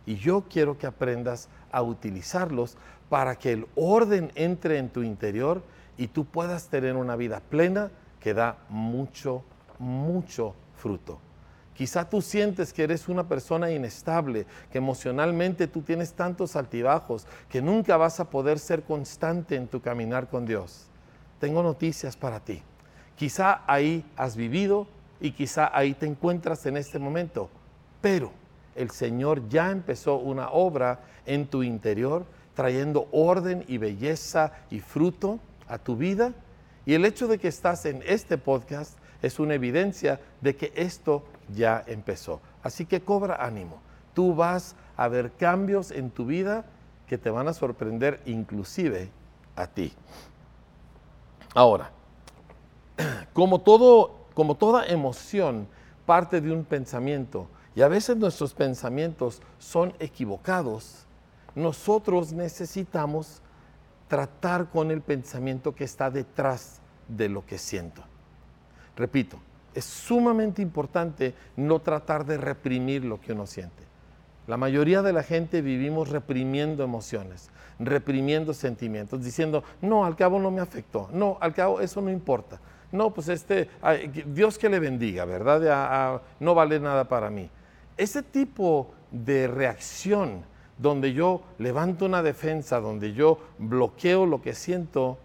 Y 0.05 0.15
yo 0.15 0.45
quiero 0.49 0.77
que 0.77 0.87
aprendas 0.87 1.49
a 1.73 1.81
utilizarlos 1.81 2.77
para 3.09 3.35
que 3.37 3.51
el 3.51 3.67
orden 3.75 4.31
entre 4.35 4.77
en 4.77 4.89
tu 4.89 5.03
interior 5.03 5.63
y 5.97 6.07
tú 6.07 6.25
puedas 6.25 6.69
tener 6.69 6.95
una 6.95 7.15
vida 7.15 7.41
plena 7.41 7.91
que 8.19 8.33
da 8.33 8.57
mucho, 8.69 9.43
mucho 9.79 10.55
fruto. 10.75 11.19
Quizá 11.73 12.09
tú 12.09 12.21
sientes 12.21 12.73
que 12.73 12.83
eres 12.83 13.07
una 13.07 13.27
persona 13.27 13.71
inestable, 13.71 14.45
que 14.69 14.79
emocionalmente 14.79 15.65
tú 15.67 15.81
tienes 15.81 16.13
tantos 16.13 16.57
altibajos, 16.57 17.25
que 17.47 17.61
nunca 17.61 17.95
vas 17.95 18.19
a 18.19 18.29
poder 18.29 18.59
ser 18.59 18.83
constante 18.83 19.55
en 19.55 19.67
tu 19.67 19.81
caminar 19.81 20.27
con 20.27 20.45
Dios. 20.45 20.87
Tengo 21.39 21.63
noticias 21.63 22.17
para 22.17 22.41
ti. 22.41 22.61
Quizá 23.15 23.61
ahí 23.65 24.05
has 24.17 24.35
vivido 24.35 24.87
y 25.21 25.31
quizá 25.31 25.71
ahí 25.73 25.93
te 25.93 26.05
encuentras 26.05 26.65
en 26.65 26.75
este 26.75 26.99
momento, 26.99 27.49
pero 28.01 28.31
el 28.75 28.91
Señor 28.91 29.47
ya 29.47 29.71
empezó 29.71 30.17
una 30.17 30.49
obra 30.49 30.99
en 31.25 31.47
tu 31.47 31.63
interior 31.63 32.25
trayendo 32.53 33.07
orden 33.11 33.63
y 33.67 33.77
belleza 33.77 34.51
y 34.69 34.79
fruto 34.79 35.39
a 35.67 35.77
tu 35.77 35.95
vida. 35.95 36.33
Y 36.85 36.93
el 36.93 37.05
hecho 37.05 37.27
de 37.27 37.37
que 37.37 37.47
estás 37.47 37.85
en 37.85 38.01
este 38.05 38.37
podcast 38.37 38.97
es 39.21 39.39
una 39.39 39.53
evidencia 39.53 40.19
de 40.41 40.55
que 40.55 40.71
esto 40.75 41.23
ya 41.53 41.83
empezó. 41.87 42.41
Así 42.63 42.85
que 42.85 43.01
cobra 43.01 43.35
ánimo. 43.45 43.81
Tú 44.13 44.35
vas 44.35 44.75
a 44.97 45.07
ver 45.07 45.31
cambios 45.33 45.91
en 45.91 46.09
tu 46.09 46.25
vida 46.25 46.65
que 47.07 47.17
te 47.17 47.29
van 47.29 47.47
a 47.47 47.53
sorprender 47.53 48.21
inclusive 48.25 49.09
a 49.55 49.67
ti. 49.67 49.93
Ahora, 51.53 51.91
como, 53.33 53.61
todo, 53.61 54.25
como 54.33 54.55
toda 54.55 54.85
emoción 54.85 55.67
parte 56.05 56.41
de 56.41 56.51
un 56.51 56.63
pensamiento, 56.63 57.47
y 57.75 57.81
a 57.81 57.87
veces 57.87 58.17
nuestros 58.17 58.53
pensamientos 58.53 59.41
son 59.57 59.93
equivocados, 59.99 61.05
nosotros 61.55 62.33
necesitamos 62.33 63.41
tratar 64.07 64.69
con 64.69 64.91
el 64.91 65.01
pensamiento 65.01 65.73
que 65.73 65.83
está 65.83 66.09
detrás 66.09 66.81
de 67.07 67.29
lo 67.29 67.45
que 67.45 67.57
siento. 67.57 68.03
Repito, 68.95 69.39
es 69.73 69.85
sumamente 69.85 70.61
importante 70.61 71.33
no 71.55 71.79
tratar 71.79 72.25
de 72.25 72.37
reprimir 72.37 73.05
lo 73.05 73.21
que 73.21 73.33
uno 73.33 73.45
siente. 73.45 73.83
La 74.47 74.57
mayoría 74.57 75.03
de 75.03 75.13
la 75.13 75.21
gente 75.21 75.61
vivimos 75.61 76.09
reprimiendo 76.09 76.83
emociones, 76.83 77.51
reprimiendo 77.77 78.53
sentimientos, 78.53 79.23
diciendo, 79.23 79.63
no, 79.81 80.05
al 80.05 80.15
cabo 80.15 80.39
no 80.39 80.49
me 80.49 80.59
afectó, 80.59 81.07
no, 81.13 81.37
al 81.39 81.53
cabo 81.53 81.81
eso 81.81 82.01
no 82.01 82.09
importa. 82.09 82.59
No, 82.91 83.13
pues 83.13 83.29
este, 83.29 83.69
Dios 84.25 84.57
que 84.57 84.67
le 84.67 84.79
bendiga, 84.79 85.25
¿verdad? 85.25 86.21
no 86.39 86.55
vale 86.55 86.79
nada 86.79 87.07
para 87.07 87.29
mí. 87.29 87.47
Ese 87.95 88.23
tipo 88.23 88.91
de 89.11 89.47
reacción 89.47 90.43
donde 90.79 91.13
yo 91.13 91.41
levanto 91.57 92.05
una 92.05 92.23
defensa, 92.23 92.79
donde 92.79 93.13
yo 93.13 93.37
bloqueo 93.59 94.25
lo 94.25 94.41
que 94.41 94.53
siento, 94.53 95.17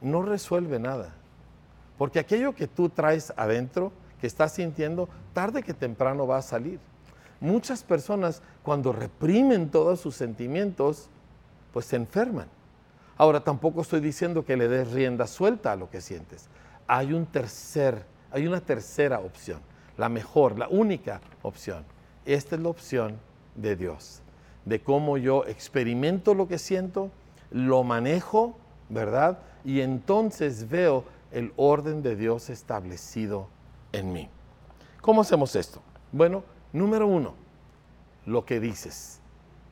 no 0.00 0.22
resuelve 0.22 0.78
nada. 0.78 1.14
Porque 1.98 2.18
aquello 2.18 2.54
que 2.54 2.66
tú 2.66 2.88
traes 2.88 3.32
adentro, 3.36 3.92
que 4.20 4.26
estás 4.26 4.54
sintiendo, 4.54 5.08
tarde 5.34 5.62
que 5.62 5.74
temprano 5.74 6.26
va 6.26 6.38
a 6.38 6.42
salir. 6.42 6.80
Muchas 7.40 7.82
personas 7.82 8.42
cuando 8.62 8.92
reprimen 8.92 9.70
todos 9.70 10.00
sus 10.00 10.16
sentimientos, 10.16 11.10
pues 11.72 11.86
se 11.86 11.96
enferman. 11.96 12.48
Ahora 13.18 13.40
tampoco 13.44 13.82
estoy 13.82 14.00
diciendo 14.00 14.46
que 14.46 14.56
le 14.56 14.66
des 14.66 14.90
rienda 14.92 15.26
suelta 15.26 15.72
a 15.72 15.76
lo 15.76 15.90
que 15.90 16.00
sientes. 16.00 16.48
Hay 16.86 17.12
un 17.12 17.26
tercer, 17.26 18.06
hay 18.30 18.46
una 18.46 18.60
tercera 18.60 19.20
opción, 19.20 19.60
la 19.98 20.08
mejor, 20.08 20.58
la 20.58 20.68
única 20.68 21.20
opción. 21.42 21.84
Esta 22.24 22.56
es 22.56 22.62
la 22.62 22.68
opción 22.70 23.18
de 23.54 23.76
Dios 23.76 24.22
de 24.64 24.80
cómo 24.82 25.18
yo 25.18 25.44
experimento 25.46 26.34
lo 26.34 26.48
que 26.48 26.58
siento, 26.58 27.10
lo 27.50 27.82
manejo, 27.82 28.56
¿verdad? 28.88 29.38
Y 29.64 29.80
entonces 29.80 30.68
veo 30.68 31.04
el 31.30 31.52
orden 31.56 32.02
de 32.02 32.16
Dios 32.16 32.50
establecido 32.50 33.48
en 33.92 34.12
mí. 34.12 34.28
¿Cómo 35.00 35.22
hacemos 35.22 35.56
esto? 35.56 35.82
Bueno, 36.12 36.44
número 36.72 37.06
uno, 37.06 37.34
lo 38.26 38.44
que 38.44 38.60
dices. 38.60 39.20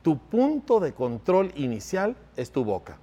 Tu 0.01 0.17
punto 0.17 0.79
de 0.79 0.93
control 0.93 1.51
inicial 1.55 2.15
es 2.35 2.51
tu 2.51 2.65
boca. 2.65 2.97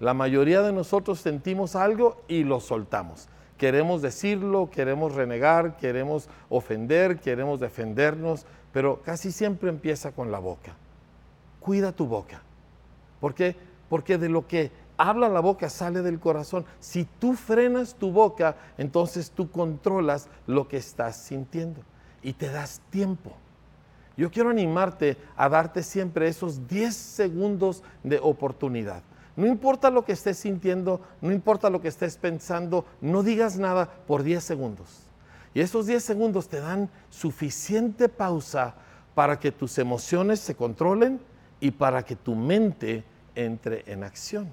La 0.00 0.14
mayoría 0.14 0.62
de 0.62 0.72
nosotros 0.72 1.20
sentimos 1.20 1.76
algo 1.76 2.22
y 2.28 2.44
lo 2.44 2.60
soltamos. 2.60 3.28
Queremos 3.58 4.02
decirlo, 4.02 4.70
queremos 4.70 5.14
renegar, 5.14 5.76
queremos 5.76 6.28
ofender, 6.48 7.20
queremos 7.20 7.60
defendernos, 7.60 8.46
pero 8.72 9.02
casi 9.02 9.30
siempre 9.30 9.68
empieza 9.68 10.12
con 10.12 10.32
la 10.32 10.38
boca 10.40 10.74
cuida 11.62 11.92
tu 11.92 12.06
boca. 12.06 12.42
¿Por 13.20 13.34
qué? 13.34 13.56
Porque 13.88 14.18
de 14.18 14.28
lo 14.28 14.46
que 14.46 14.70
habla 14.96 15.28
la 15.28 15.40
boca 15.40 15.70
sale 15.70 16.02
del 16.02 16.20
corazón. 16.20 16.64
Si 16.80 17.04
tú 17.04 17.34
frenas 17.34 17.94
tu 17.94 18.12
boca, 18.12 18.56
entonces 18.78 19.30
tú 19.30 19.50
controlas 19.50 20.28
lo 20.46 20.68
que 20.68 20.76
estás 20.76 21.16
sintiendo 21.16 21.80
y 22.22 22.34
te 22.34 22.48
das 22.50 22.80
tiempo. 22.90 23.32
Yo 24.16 24.30
quiero 24.30 24.50
animarte 24.50 25.16
a 25.36 25.48
darte 25.48 25.82
siempre 25.82 26.28
esos 26.28 26.68
10 26.68 26.94
segundos 26.94 27.82
de 28.02 28.18
oportunidad. 28.22 29.02
No 29.34 29.46
importa 29.46 29.90
lo 29.90 30.04
que 30.04 30.12
estés 30.12 30.36
sintiendo, 30.36 31.00
no 31.22 31.32
importa 31.32 31.70
lo 31.70 31.80
que 31.80 31.88
estés 31.88 32.18
pensando, 32.18 32.84
no 33.00 33.22
digas 33.22 33.58
nada 33.58 33.90
por 34.06 34.22
10 34.22 34.44
segundos. 34.44 35.06
Y 35.54 35.60
esos 35.60 35.86
10 35.86 36.04
segundos 36.04 36.48
te 36.48 36.60
dan 36.60 36.90
suficiente 37.08 38.08
pausa 38.08 38.74
para 39.14 39.38
que 39.38 39.52
tus 39.52 39.78
emociones 39.78 40.40
se 40.40 40.54
controlen, 40.54 41.20
y 41.62 41.70
para 41.70 42.02
que 42.02 42.16
tu 42.16 42.34
mente 42.34 43.04
entre 43.36 43.84
en 43.86 44.02
acción. 44.02 44.52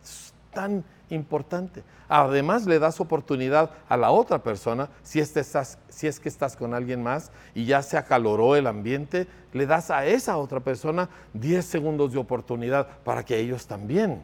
Es 0.00 0.32
tan 0.54 0.84
importante. 1.10 1.82
Además, 2.08 2.66
le 2.66 2.78
das 2.78 3.00
oportunidad 3.00 3.72
a 3.88 3.96
la 3.96 4.12
otra 4.12 4.38
persona, 4.38 4.88
si, 5.02 5.18
este 5.18 5.42
si 5.88 6.06
es 6.06 6.20
que 6.20 6.28
estás 6.28 6.56
con 6.56 6.72
alguien 6.72 7.02
más 7.02 7.32
y 7.52 7.64
ya 7.64 7.82
se 7.82 7.98
acaloró 7.98 8.54
el 8.54 8.68
ambiente, 8.68 9.26
le 9.52 9.66
das 9.66 9.90
a 9.90 10.06
esa 10.06 10.36
otra 10.36 10.60
persona 10.60 11.08
10 11.34 11.64
segundos 11.64 12.12
de 12.12 12.18
oportunidad 12.18 12.86
para 13.02 13.24
que 13.24 13.36
ellos 13.36 13.66
también 13.66 14.22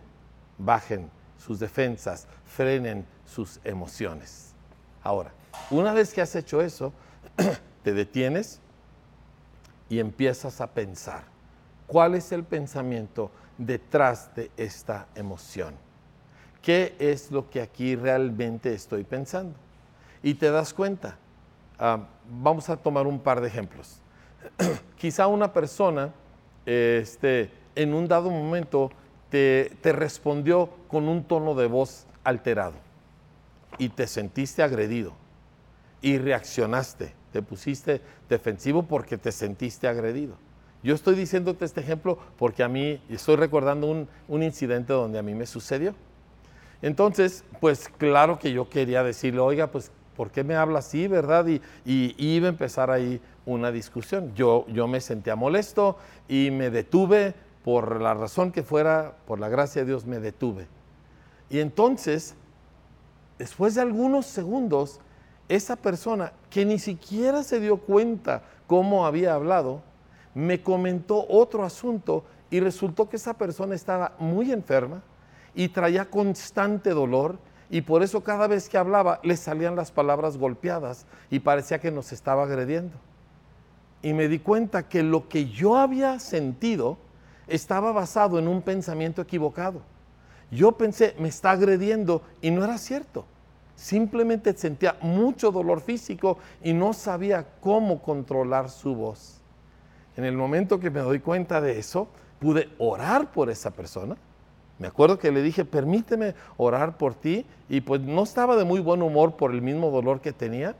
bajen 0.58 1.10
sus 1.36 1.58
defensas, 1.58 2.28
frenen 2.46 3.04
sus 3.26 3.58
emociones. 3.64 4.54
Ahora, 5.02 5.32
una 5.72 5.92
vez 5.92 6.14
que 6.14 6.20
has 6.20 6.36
hecho 6.36 6.62
eso, 6.62 6.92
te 7.82 7.92
detienes 7.92 8.60
y 9.88 9.98
empiezas 9.98 10.60
a 10.60 10.68
pensar. 10.68 11.31
¿Cuál 11.92 12.14
es 12.14 12.32
el 12.32 12.42
pensamiento 12.42 13.30
detrás 13.58 14.34
de 14.34 14.50
esta 14.56 15.08
emoción? 15.14 15.74
¿Qué 16.62 16.96
es 16.98 17.30
lo 17.30 17.50
que 17.50 17.60
aquí 17.60 17.96
realmente 17.96 18.72
estoy 18.72 19.04
pensando? 19.04 19.54
Y 20.22 20.32
te 20.32 20.50
das 20.50 20.72
cuenta. 20.72 21.18
Ah, 21.78 22.08
vamos 22.40 22.70
a 22.70 22.78
tomar 22.78 23.06
un 23.06 23.20
par 23.20 23.42
de 23.42 23.48
ejemplos. 23.48 24.00
Quizá 24.96 25.26
una 25.26 25.52
persona 25.52 26.14
este, 26.64 27.50
en 27.74 27.92
un 27.92 28.08
dado 28.08 28.30
momento 28.30 28.90
te, 29.28 29.76
te 29.82 29.92
respondió 29.92 30.70
con 30.88 31.06
un 31.10 31.22
tono 31.22 31.54
de 31.54 31.66
voz 31.66 32.06
alterado 32.24 32.76
y 33.76 33.90
te 33.90 34.06
sentiste 34.06 34.62
agredido 34.62 35.12
y 36.00 36.16
reaccionaste, 36.16 37.12
te 37.34 37.42
pusiste 37.42 38.00
defensivo 38.30 38.82
porque 38.82 39.18
te 39.18 39.30
sentiste 39.30 39.88
agredido. 39.88 40.38
Yo 40.82 40.94
estoy 40.94 41.14
diciéndote 41.14 41.64
este 41.64 41.80
ejemplo 41.80 42.18
porque 42.36 42.64
a 42.64 42.68
mí 42.68 43.00
estoy 43.08 43.36
recordando 43.36 43.86
un, 44.28 44.42
incidente 44.42 44.92
donde 44.92 45.18
a 45.18 45.22
mí 45.22 45.34
me 45.34 45.46
sucedió. 45.46 45.94
Entonces, 46.80 47.44
pues 47.60 47.88
claro 47.98 48.38
que 48.38 48.52
yo 48.52 48.68
quería 48.68 49.04
decirle, 49.04 49.40
oiga, 49.40 49.68
pues, 49.68 49.92
¿por 50.16 50.30
qué 50.32 50.42
me 50.42 50.56
habla 50.56 50.80
así, 50.80 51.06
verdad? 51.06 51.46
Y, 51.46 51.60
iba 51.84 52.46
a 52.46 52.50
empezar 52.50 52.90
ahí 52.90 53.20
una 53.46 53.70
discusión. 53.70 54.34
Yo, 54.34 54.66
yo 54.68 54.88
me 54.88 55.00
sentía 55.00 55.36
molesto 55.36 55.96
y 56.28 56.50
me 56.50 56.70
detuve 56.70 57.34
por 57.64 58.00
la 58.00 58.14
razón 58.14 58.50
que 58.50 58.64
fuera, 58.64 59.14
por 59.26 59.38
la 59.38 59.48
gracia 59.48 59.82
de 59.82 59.88
Dios, 59.88 60.04
me 60.04 60.18
detuve. 60.18 60.66
Y 61.48 61.60
entonces, 61.60 62.34
después 63.38 63.76
de 63.76 63.82
algunos 63.82 64.26
segundos, 64.26 65.00
esa 65.48 65.76
persona 65.76 66.32
que 66.50 66.64
ni 66.64 66.80
siquiera 66.80 67.44
se 67.44 67.60
dio 67.60 67.76
cuenta 67.76 68.42
cómo 68.66 69.06
había 69.06 69.34
hablado, 69.34 69.82
me 70.34 70.62
comentó 70.62 71.26
otro 71.28 71.64
asunto 71.64 72.24
y 72.50 72.60
resultó 72.60 73.08
que 73.08 73.16
esa 73.16 73.34
persona 73.34 73.74
estaba 73.74 74.14
muy 74.18 74.52
enferma 74.52 75.02
y 75.54 75.68
traía 75.68 76.06
constante 76.06 76.90
dolor 76.90 77.38
y 77.70 77.82
por 77.82 78.02
eso 78.02 78.22
cada 78.22 78.46
vez 78.46 78.68
que 78.68 78.78
hablaba 78.78 79.20
le 79.22 79.36
salían 79.36 79.76
las 79.76 79.90
palabras 79.90 80.36
golpeadas 80.36 81.06
y 81.30 81.40
parecía 81.40 81.80
que 81.80 81.90
nos 81.90 82.12
estaba 82.12 82.44
agrediendo. 82.44 82.96
Y 84.02 84.12
me 84.12 84.28
di 84.28 84.40
cuenta 84.40 84.88
que 84.88 85.02
lo 85.02 85.28
que 85.28 85.48
yo 85.48 85.76
había 85.76 86.18
sentido 86.18 86.98
estaba 87.46 87.92
basado 87.92 88.38
en 88.38 88.48
un 88.48 88.62
pensamiento 88.62 89.22
equivocado. 89.22 89.80
Yo 90.50 90.72
pensé, 90.72 91.14
me 91.18 91.28
está 91.28 91.52
agrediendo 91.52 92.22
y 92.42 92.50
no 92.50 92.64
era 92.64 92.76
cierto. 92.76 93.24
Simplemente 93.74 94.52
sentía 94.52 94.96
mucho 95.00 95.50
dolor 95.50 95.80
físico 95.80 96.38
y 96.62 96.74
no 96.74 96.92
sabía 96.92 97.46
cómo 97.60 98.02
controlar 98.02 98.68
su 98.68 98.94
voz. 98.94 99.41
En 100.16 100.24
el 100.24 100.36
momento 100.36 100.78
que 100.78 100.90
me 100.90 101.00
doy 101.00 101.20
cuenta 101.20 101.60
de 101.60 101.78
eso, 101.78 102.08
pude 102.38 102.68
orar 102.78 103.32
por 103.32 103.50
esa 103.50 103.70
persona. 103.70 104.16
Me 104.78 104.88
acuerdo 104.88 105.18
que 105.18 105.30
le 105.30 105.42
dije, 105.42 105.64
permíteme 105.64 106.34
orar 106.56 106.98
por 106.98 107.14
ti. 107.14 107.46
Y 107.68 107.80
pues 107.80 108.00
no 108.00 108.22
estaba 108.24 108.56
de 108.56 108.64
muy 108.64 108.80
buen 108.80 109.02
humor 109.02 109.36
por 109.36 109.52
el 109.52 109.62
mismo 109.62 109.90
dolor 109.90 110.20
que 110.20 110.32
tenía, 110.32 110.74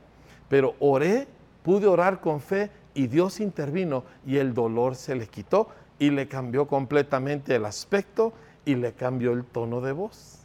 pero 0.49 0.75
oré, 0.81 1.27
pude 1.63 1.87
orar 1.87 2.21
con 2.21 2.41
fe 2.41 2.71
y 2.95 3.07
Dios 3.07 3.41
intervino 3.41 4.05
y 4.27 4.37
el 4.37 4.53
dolor 4.53 4.95
se 4.97 5.15
le 5.15 5.27
quitó 5.27 5.69
y 5.99 6.11
le 6.11 6.29
cambió 6.29 6.67
completamente 6.67 7.55
el 7.55 7.65
aspecto 7.65 8.33
y 8.65 8.75
le 8.75 8.93
cambió 8.93 9.33
el 9.33 9.45
tono 9.45 9.81
de 9.81 9.93
voz. 9.93 10.41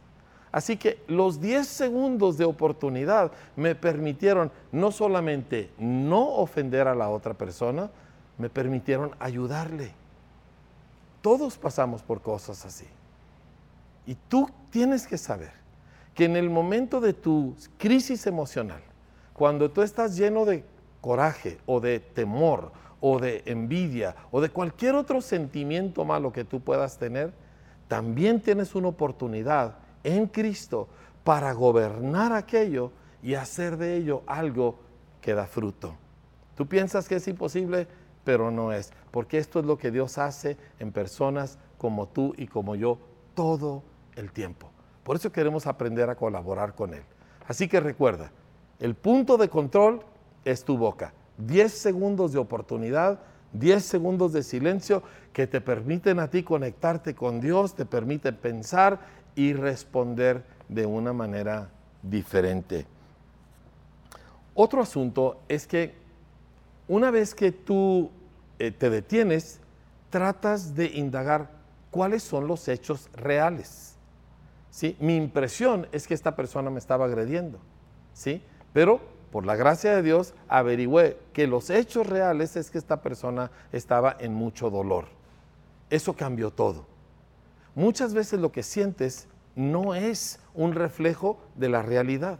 Así 0.50 0.76
que 0.76 1.02
los 1.08 1.40
10 1.40 1.66
segundos 1.66 2.38
de 2.38 2.44
oportunidad 2.44 3.32
me 3.56 3.74
permitieron 3.74 4.50
no 4.72 4.90
solamente 4.92 5.70
no 5.78 6.26
ofender 6.36 6.88
a 6.88 6.94
la 6.94 7.10
otra 7.10 7.34
persona, 7.34 7.90
me 8.38 8.48
permitieron 8.48 9.10
ayudarle. 9.18 9.92
Todos 11.20 11.58
pasamos 11.58 12.02
por 12.02 12.22
cosas 12.22 12.64
así. 12.64 12.86
Y 14.06 14.14
tú 14.14 14.48
tienes 14.70 15.06
que 15.06 15.18
saber 15.18 15.52
que 16.14 16.24
en 16.24 16.36
el 16.36 16.48
momento 16.48 17.00
de 17.00 17.12
tu 17.12 17.54
crisis 17.76 18.26
emocional, 18.26 18.82
cuando 19.34 19.70
tú 19.70 19.82
estás 19.82 20.16
lleno 20.16 20.44
de 20.44 20.64
coraje 21.00 21.58
o 21.66 21.80
de 21.80 22.00
temor 22.00 22.72
o 23.00 23.18
de 23.18 23.42
envidia 23.46 24.16
o 24.30 24.40
de 24.40 24.48
cualquier 24.48 24.94
otro 24.94 25.20
sentimiento 25.20 26.04
malo 26.04 26.32
que 26.32 26.44
tú 26.44 26.60
puedas 26.60 26.98
tener, 26.98 27.32
también 27.86 28.40
tienes 28.40 28.74
una 28.74 28.88
oportunidad 28.88 29.76
en 30.04 30.26
Cristo 30.26 30.88
para 31.24 31.52
gobernar 31.52 32.32
aquello 32.32 32.92
y 33.22 33.34
hacer 33.34 33.76
de 33.76 33.96
ello 33.96 34.22
algo 34.26 34.78
que 35.20 35.34
da 35.34 35.46
fruto. 35.46 35.94
Tú 36.56 36.66
piensas 36.66 37.08
que 37.08 37.16
es 37.16 37.28
imposible, 37.28 37.86
pero 38.24 38.50
no 38.50 38.72
es, 38.72 38.92
porque 39.10 39.38
esto 39.38 39.60
es 39.60 39.66
lo 39.66 39.78
que 39.78 39.90
Dios 39.90 40.18
hace 40.18 40.56
en 40.78 40.92
personas 40.92 41.58
como 41.78 42.08
tú 42.08 42.34
y 42.36 42.46
como 42.46 42.74
yo 42.74 42.98
todo 43.34 43.82
el 44.16 44.32
tiempo. 44.32 44.70
Por 45.04 45.16
eso 45.16 45.32
queremos 45.32 45.66
aprender 45.66 46.10
a 46.10 46.16
colaborar 46.16 46.74
con 46.74 46.92
Él. 46.92 47.02
Así 47.46 47.68
que 47.68 47.80
recuerda, 47.80 48.30
el 48.78 48.94
punto 48.94 49.38
de 49.38 49.48
control 49.48 50.00
es 50.44 50.64
tu 50.64 50.76
boca. 50.76 51.12
10 51.38 51.72
segundos 51.72 52.32
de 52.32 52.38
oportunidad, 52.38 53.20
10 53.52 53.82
segundos 53.82 54.32
de 54.32 54.42
silencio 54.42 55.02
que 55.32 55.46
te 55.46 55.60
permiten 55.60 56.18
a 56.18 56.28
ti 56.28 56.42
conectarte 56.42 57.14
con 57.14 57.40
Dios, 57.40 57.74
te 57.74 57.86
permiten 57.86 58.36
pensar 58.36 59.00
y 59.34 59.52
responder 59.52 60.44
de 60.68 60.84
una 60.84 61.12
manera 61.12 61.70
diferente. 62.02 62.86
Otro 64.54 64.82
asunto 64.82 65.40
es 65.48 65.66
que 65.66 65.94
una 66.88 67.10
vez 67.10 67.34
que 67.34 67.52
tú 67.52 68.10
eh, 68.58 68.70
te 68.70 68.90
detienes, 68.90 69.60
tratas 70.10 70.74
de 70.74 70.86
indagar 70.86 71.50
cuáles 71.90 72.22
son 72.22 72.46
los 72.46 72.66
hechos 72.68 73.10
reales. 73.14 73.94
¿sí? 74.70 74.96
Mi 74.98 75.16
impresión 75.16 75.86
es 75.92 76.06
que 76.06 76.14
esta 76.14 76.34
persona 76.34 76.70
me 76.70 76.78
estaba 76.78 77.04
agrediendo, 77.04 77.58
¿sí? 78.12 78.42
pero 78.72 79.00
por 79.30 79.44
la 79.44 79.56
gracia 79.56 79.94
de 79.94 80.02
Dios 80.02 80.34
averigüé 80.48 81.18
que 81.32 81.46
los 81.46 81.68
hechos 81.70 82.06
reales 82.06 82.56
es 82.56 82.70
que 82.70 82.78
esta 82.78 83.02
persona 83.02 83.50
estaba 83.72 84.16
en 84.18 84.32
mucho 84.32 84.70
dolor. 84.70 85.06
Eso 85.90 86.14
cambió 86.14 86.50
todo. 86.50 86.86
Muchas 87.74 88.14
veces 88.14 88.40
lo 88.40 88.50
que 88.50 88.62
sientes 88.62 89.28
no 89.54 89.94
es 89.94 90.40
un 90.54 90.72
reflejo 90.72 91.38
de 91.54 91.68
la 91.68 91.82
realidad, 91.82 92.38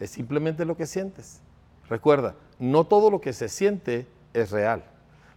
es 0.00 0.10
simplemente 0.10 0.64
lo 0.64 0.76
que 0.76 0.86
sientes. 0.86 1.40
Recuerda, 1.88 2.34
no 2.62 2.84
todo 2.84 3.10
lo 3.10 3.20
que 3.20 3.32
se 3.32 3.48
siente 3.48 4.06
es 4.32 4.52
real. 4.52 4.84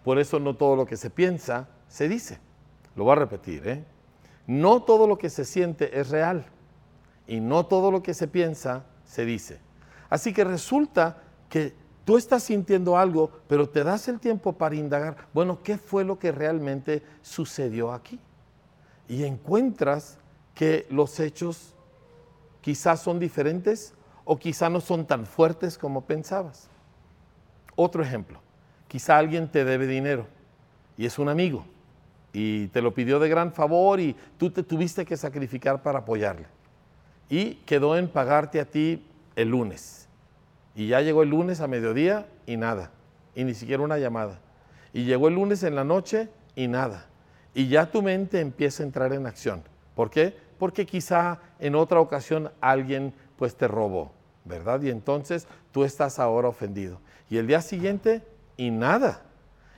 Por 0.04 0.20
eso 0.20 0.40
no 0.40 0.56
todo 0.56 0.76
lo 0.76 0.86
que 0.86 0.96
se 0.96 1.10
piensa 1.10 1.68
se 1.88 2.08
dice. 2.08 2.38
Lo 2.96 3.04
voy 3.06 3.14
a 3.14 3.16
repetir, 3.16 3.68
¿eh? 3.68 3.84
No 4.46 4.84
todo 4.84 5.08
lo 5.08 5.18
que 5.18 5.32
se 5.32 5.44
siente 5.44 6.00
es 6.00 6.10
real 6.10 6.46
y 7.26 7.40
no 7.40 7.66
todo 7.66 7.90
lo 7.90 8.04
que 8.04 8.14
se 8.14 8.28
piensa 8.28 8.86
se 9.06 9.26
dice. 9.26 9.60
Así 10.08 10.34
que 10.34 10.44
resulta 10.44 11.24
que 11.50 11.74
tú 12.06 12.16
estás 12.16 12.44
sintiendo 12.44 12.96
algo, 12.96 13.32
pero 13.48 13.68
te 13.68 13.84
das 13.84 14.08
el 14.08 14.20
tiempo 14.20 14.54
para 14.54 14.76
indagar, 14.76 15.18
bueno, 15.34 15.64
¿qué 15.64 15.80
fue 15.80 16.04
lo 16.04 16.20
que 16.20 16.32
realmente 16.32 17.02
sucedió 17.24 17.92
aquí? 17.92 18.20
Y 19.08 19.24
encuentras 19.24 20.20
que 20.54 20.86
los 20.92 21.20
hechos 21.20 21.74
quizás 22.62 23.02
son 23.02 23.18
diferentes 23.18 23.96
o 24.26 24.38
quizás 24.38 24.70
no 24.70 24.80
son 24.80 25.08
tan 25.08 25.26
fuertes 25.26 25.80
como 25.80 26.02
pensabas. 26.02 26.70
Otro 27.76 28.04
ejemplo, 28.04 28.40
quizá 28.88 29.18
alguien 29.18 29.50
te 29.50 29.66
debe 29.66 29.88
dinero 29.88 30.28
y 30.98 31.06
es 31.06 31.20
un 31.20 31.30
amigo 31.30 31.66
y 32.36 32.68
te 32.68 32.82
lo 32.82 32.94
pidió 32.94 33.20
de 33.20 33.30
gran 33.30 33.54
favor 33.54 34.00
y 34.00 34.16
tú 34.38 34.50
te 34.50 34.62
tuviste 34.62 35.06
que 35.06 35.16
sacrificar 35.16 35.82
para 35.82 36.00
apoyarle. 36.00 36.48
Y 37.30 37.56
quedó 37.66 37.98
en 37.98 38.10
pagarte 38.10 38.60
a 38.60 38.66
ti 38.66 39.06
el 39.38 39.50
lunes. 39.50 40.08
Y 40.76 40.88
ya 40.88 41.00
llegó 41.00 41.24
el 41.24 41.30
lunes 41.30 41.62
a 41.62 41.68
mediodía 41.68 42.28
y 42.46 42.58
nada. 42.58 42.92
Y 43.36 43.46
ni 43.46 43.54
siquiera 43.54 43.84
una 43.84 43.98
llamada. 43.98 44.40
Y 44.92 45.06
llegó 45.06 45.30
el 45.30 45.36
lunes 45.36 45.64
en 45.64 45.76
la 45.76 45.86
noche 45.86 46.28
y 46.56 46.68
nada. 46.68 47.06
Y 47.54 47.70
ya 47.70 47.90
tu 47.90 48.02
mente 48.02 48.42
empieza 48.42 48.84
a 48.84 48.86
entrar 48.86 49.14
en 49.14 49.28
acción. 49.28 49.64
¿Por 49.96 50.10
qué? 50.10 50.38
Porque 50.60 50.86
quizá 50.86 51.40
en 51.60 51.76
otra 51.76 52.02
ocasión 52.02 52.52
alguien 52.60 53.14
pues 53.38 53.56
te 53.56 53.68
robó, 53.68 54.12
¿verdad? 54.44 54.82
Y 54.82 54.90
entonces 54.90 55.48
tú 55.72 55.86
estás 55.86 56.20
ahora 56.20 56.50
ofendido. 56.50 57.00
Y 57.30 57.38
el 57.38 57.48
día 57.48 57.62
siguiente 57.62 58.24
y 58.58 58.72
nada. 58.72 59.22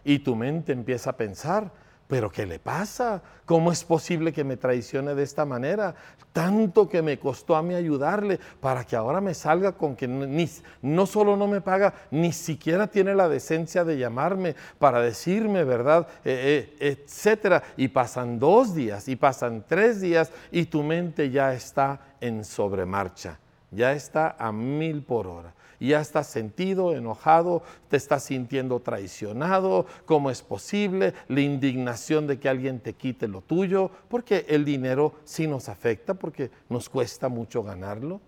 Y 0.04 0.20
tu 0.20 0.36
mente 0.36 0.72
empieza 0.72 1.12
a 1.12 1.18
pensar, 1.18 1.72
¿Pero 2.08 2.32
qué 2.32 2.46
le 2.46 2.58
pasa? 2.58 3.22
¿Cómo 3.46 3.70
es 3.72 3.84
posible 3.84 4.32
que 4.32 4.46
me 4.46 4.56
traicione 4.56 5.14
de 5.14 5.24
esta 5.24 5.44
manera? 5.44 5.94
Tanto 6.32 6.88
que 6.88 7.02
me 7.02 7.20
costó 7.20 7.56
a 7.58 7.62
mí 7.62 7.76
ayudarle 7.76 8.40
para 8.62 8.86
que 8.86 8.96
ahora 8.96 9.20
me 9.20 9.34
salga 9.34 9.74
con 9.74 9.96
que 9.96 10.08
ni, 10.08 10.50
no 10.82 11.06
solo 11.06 11.36
no 11.36 11.48
me 11.48 11.60
paga, 11.60 11.94
ni 12.10 12.32
siquiera 12.32 12.88
tiene 12.88 13.14
la 13.14 13.28
decencia 13.28 13.84
de 13.84 13.98
llamarme 13.98 14.56
para 14.80 15.02
decirme, 15.02 15.66
¿verdad? 15.66 16.08
Eh, 16.24 16.74
eh, 16.80 17.04
etcétera. 17.04 17.62
Y 17.76 17.90
pasan 17.90 18.40
dos 18.40 18.74
días 18.74 19.10
y 19.10 19.18
pasan 19.18 19.66
tres 19.68 20.00
días 20.00 20.32
y 20.50 20.66
tu 20.66 20.84
mente 20.84 21.30
ya 21.30 21.54
está 21.54 22.00
en 22.22 22.46
sobremarcha, 22.46 23.38
ya 23.70 23.92
está 23.92 24.38
a 24.40 24.54
mil 24.54 25.04
por 25.04 25.28
hora 25.28 25.54
y 25.80 25.90
ya 25.90 26.02
estás 26.02 26.28
sentido, 26.28 26.94
enojado, 26.94 27.62
te 27.90 27.98
estás 27.98 28.24
sintiendo 28.24 28.80
traicionado, 28.80 29.86
¿cómo 30.06 30.32
es 30.32 30.42
posible? 30.42 31.14
La 31.28 31.42
indignación 31.42 32.28
de 32.28 32.40
que 32.40 32.50
alguien 32.50 32.80
te 32.80 32.94
quite 32.94 33.28
lo 33.28 33.42
tuyo, 33.42 33.92
porque 34.10 34.46
el 34.50 34.66
dinero 34.66 35.14
sí 35.24 35.48
nos 35.48 35.70
afecta, 35.70 36.16
porque 36.16 36.50
nos 36.70 36.90
cuesta 36.90 37.30
mucho 37.30 37.64
ganarlo. 37.64 38.22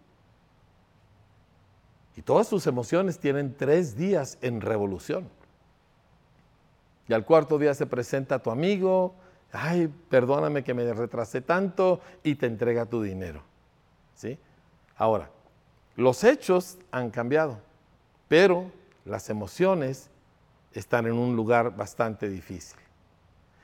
Y 2.16 2.22
todas 2.22 2.50
tus 2.50 2.68
emociones 2.68 3.18
tienen 3.18 3.56
tres 3.56 3.96
días 3.96 4.38
en 4.42 4.62
revolución. 4.62 5.30
Y 7.08 7.14
al 7.14 7.26
cuarto 7.26 7.58
día 7.58 7.74
se 7.74 7.88
presenta 7.88 8.40
tu 8.40 8.52
amigo, 8.52 9.16
ay, 9.52 9.92
perdóname 10.10 10.64
que 10.64 10.76
me 10.76 10.94
retrasé 10.94 11.42
tanto, 11.42 12.02
y 12.22 12.36
te 12.36 12.46
entrega 12.46 12.86
tu 12.86 13.02
dinero. 13.02 13.42
¿Sí? 14.14 14.38
Ahora, 14.96 15.32
los 16.00 16.24
hechos 16.24 16.78
han 16.92 17.10
cambiado, 17.10 17.60
pero 18.30 18.72
las 19.04 19.30
emociones 19.30 20.10
están 20.72 21.06
en 21.08 21.14
un 21.14 21.36
lugar 21.36 21.76
bastante 21.76 22.30
difícil. 22.30 22.80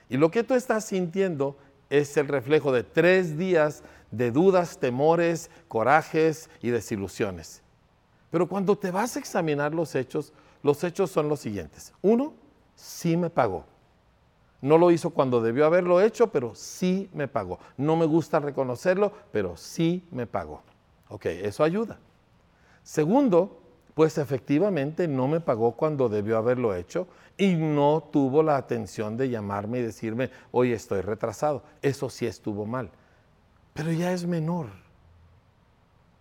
Y 0.10 0.18
lo 0.18 0.30
que 0.30 0.44
tú 0.44 0.54
estás 0.54 0.84
sintiendo 0.84 1.56
es 1.90 2.18
el 2.18 2.28
reflejo 2.28 2.74
de 2.74 2.84
tres 2.84 3.38
días 3.38 3.84
de 4.12 4.32
dudas, 4.32 4.80
temores, 4.80 5.50
corajes 5.70 6.50
y 6.62 6.72
desilusiones. 6.72 7.62
Pero 8.32 8.50
cuando 8.50 8.78
te 8.78 8.92
vas 8.92 9.16
a 9.16 9.20
examinar 9.20 9.74
los 9.74 9.96
hechos, 9.96 10.34
los 10.62 10.84
hechos 10.84 11.12
son 11.12 11.30
los 11.30 11.40
siguientes. 11.40 11.94
Uno, 12.02 12.34
sí 12.76 13.16
me 13.16 13.30
pagó. 13.30 13.64
No 14.62 14.78
lo 14.78 14.92
hizo 14.92 15.12
cuando 15.12 15.42
debió 15.42 15.66
haberlo 15.66 16.02
hecho, 16.02 16.28
pero 16.28 16.54
sí 16.54 17.10
me 17.14 17.30
pagó. 17.30 17.60
No 17.78 17.96
me 17.96 18.06
gusta 18.06 18.42
reconocerlo, 18.42 19.14
pero 19.32 19.56
sí 19.56 20.06
me 20.12 20.28
pagó. 20.28 20.64
Ok, 21.08 21.28
eso 21.28 21.64
ayuda. 21.64 21.98
Segundo, 22.86 23.64
pues 23.96 24.20
efectivamente 24.20 25.08
no 25.08 25.28
me 25.28 25.40
pagó 25.40 25.72
cuando 25.72 26.08
debió 26.08 26.38
haberlo 26.38 26.76
hecho 26.76 27.08
y 27.36 27.56
no 27.56 28.08
tuvo 28.12 28.44
la 28.44 28.58
atención 28.58 29.18
de 29.18 29.28
llamarme 29.30 29.80
y 29.80 29.82
decirme, 29.82 30.30
hoy 30.52 30.72
estoy 30.72 31.02
retrasado. 31.02 31.64
Eso 31.82 32.12
sí 32.12 32.28
estuvo 32.28 32.68
mal. 32.68 32.92
Pero 33.74 33.92
ya 33.92 34.12
es 34.12 34.28
menor. 34.28 34.68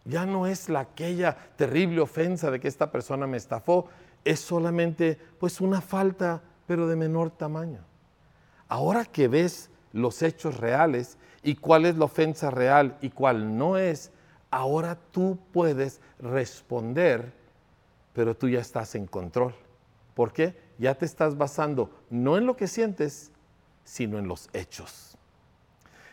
Ya 0.06 0.24
no 0.24 0.46
es 0.46 0.70
la 0.70 0.80
aquella 0.80 1.36
terrible 1.56 2.00
ofensa 2.00 2.50
de 2.50 2.58
que 2.60 2.68
esta 2.68 2.90
persona 2.90 3.26
me 3.26 3.36
estafó, 3.36 3.86
es 4.24 4.40
solamente 4.40 5.18
pues 5.38 5.60
una 5.60 5.82
falta, 5.82 6.40
pero 6.66 6.88
de 6.88 6.96
menor 6.96 7.30
tamaño. 7.30 7.80
Ahora 8.68 9.04
que 9.04 9.28
ves 9.28 9.68
los 9.92 10.22
hechos 10.22 10.56
reales 10.56 11.18
y 11.42 11.56
cuál 11.56 11.84
es 11.84 11.98
la 11.98 12.06
ofensa 12.06 12.50
real 12.50 12.96
y 13.02 13.10
cuál 13.10 13.58
no 13.58 13.76
es, 13.76 14.10
ahora 14.54 14.96
tú 15.10 15.36
puedes 15.52 16.00
responder, 16.20 17.32
pero 18.12 18.36
tú 18.36 18.48
ya 18.48 18.60
estás 18.60 18.94
en 18.94 19.06
control. 19.06 19.52
¿Por 20.14 20.32
qué? 20.32 20.56
Ya 20.78 20.94
te 20.94 21.04
estás 21.04 21.36
basando 21.36 21.90
no 22.08 22.38
en 22.38 22.46
lo 22.46 22.56
que 22.56 22.68
sientes, 22.68 23.32
sino 23.82 24.16
en 24.16 24.28
los 24.28 24.48
hechos. 24.52 25.18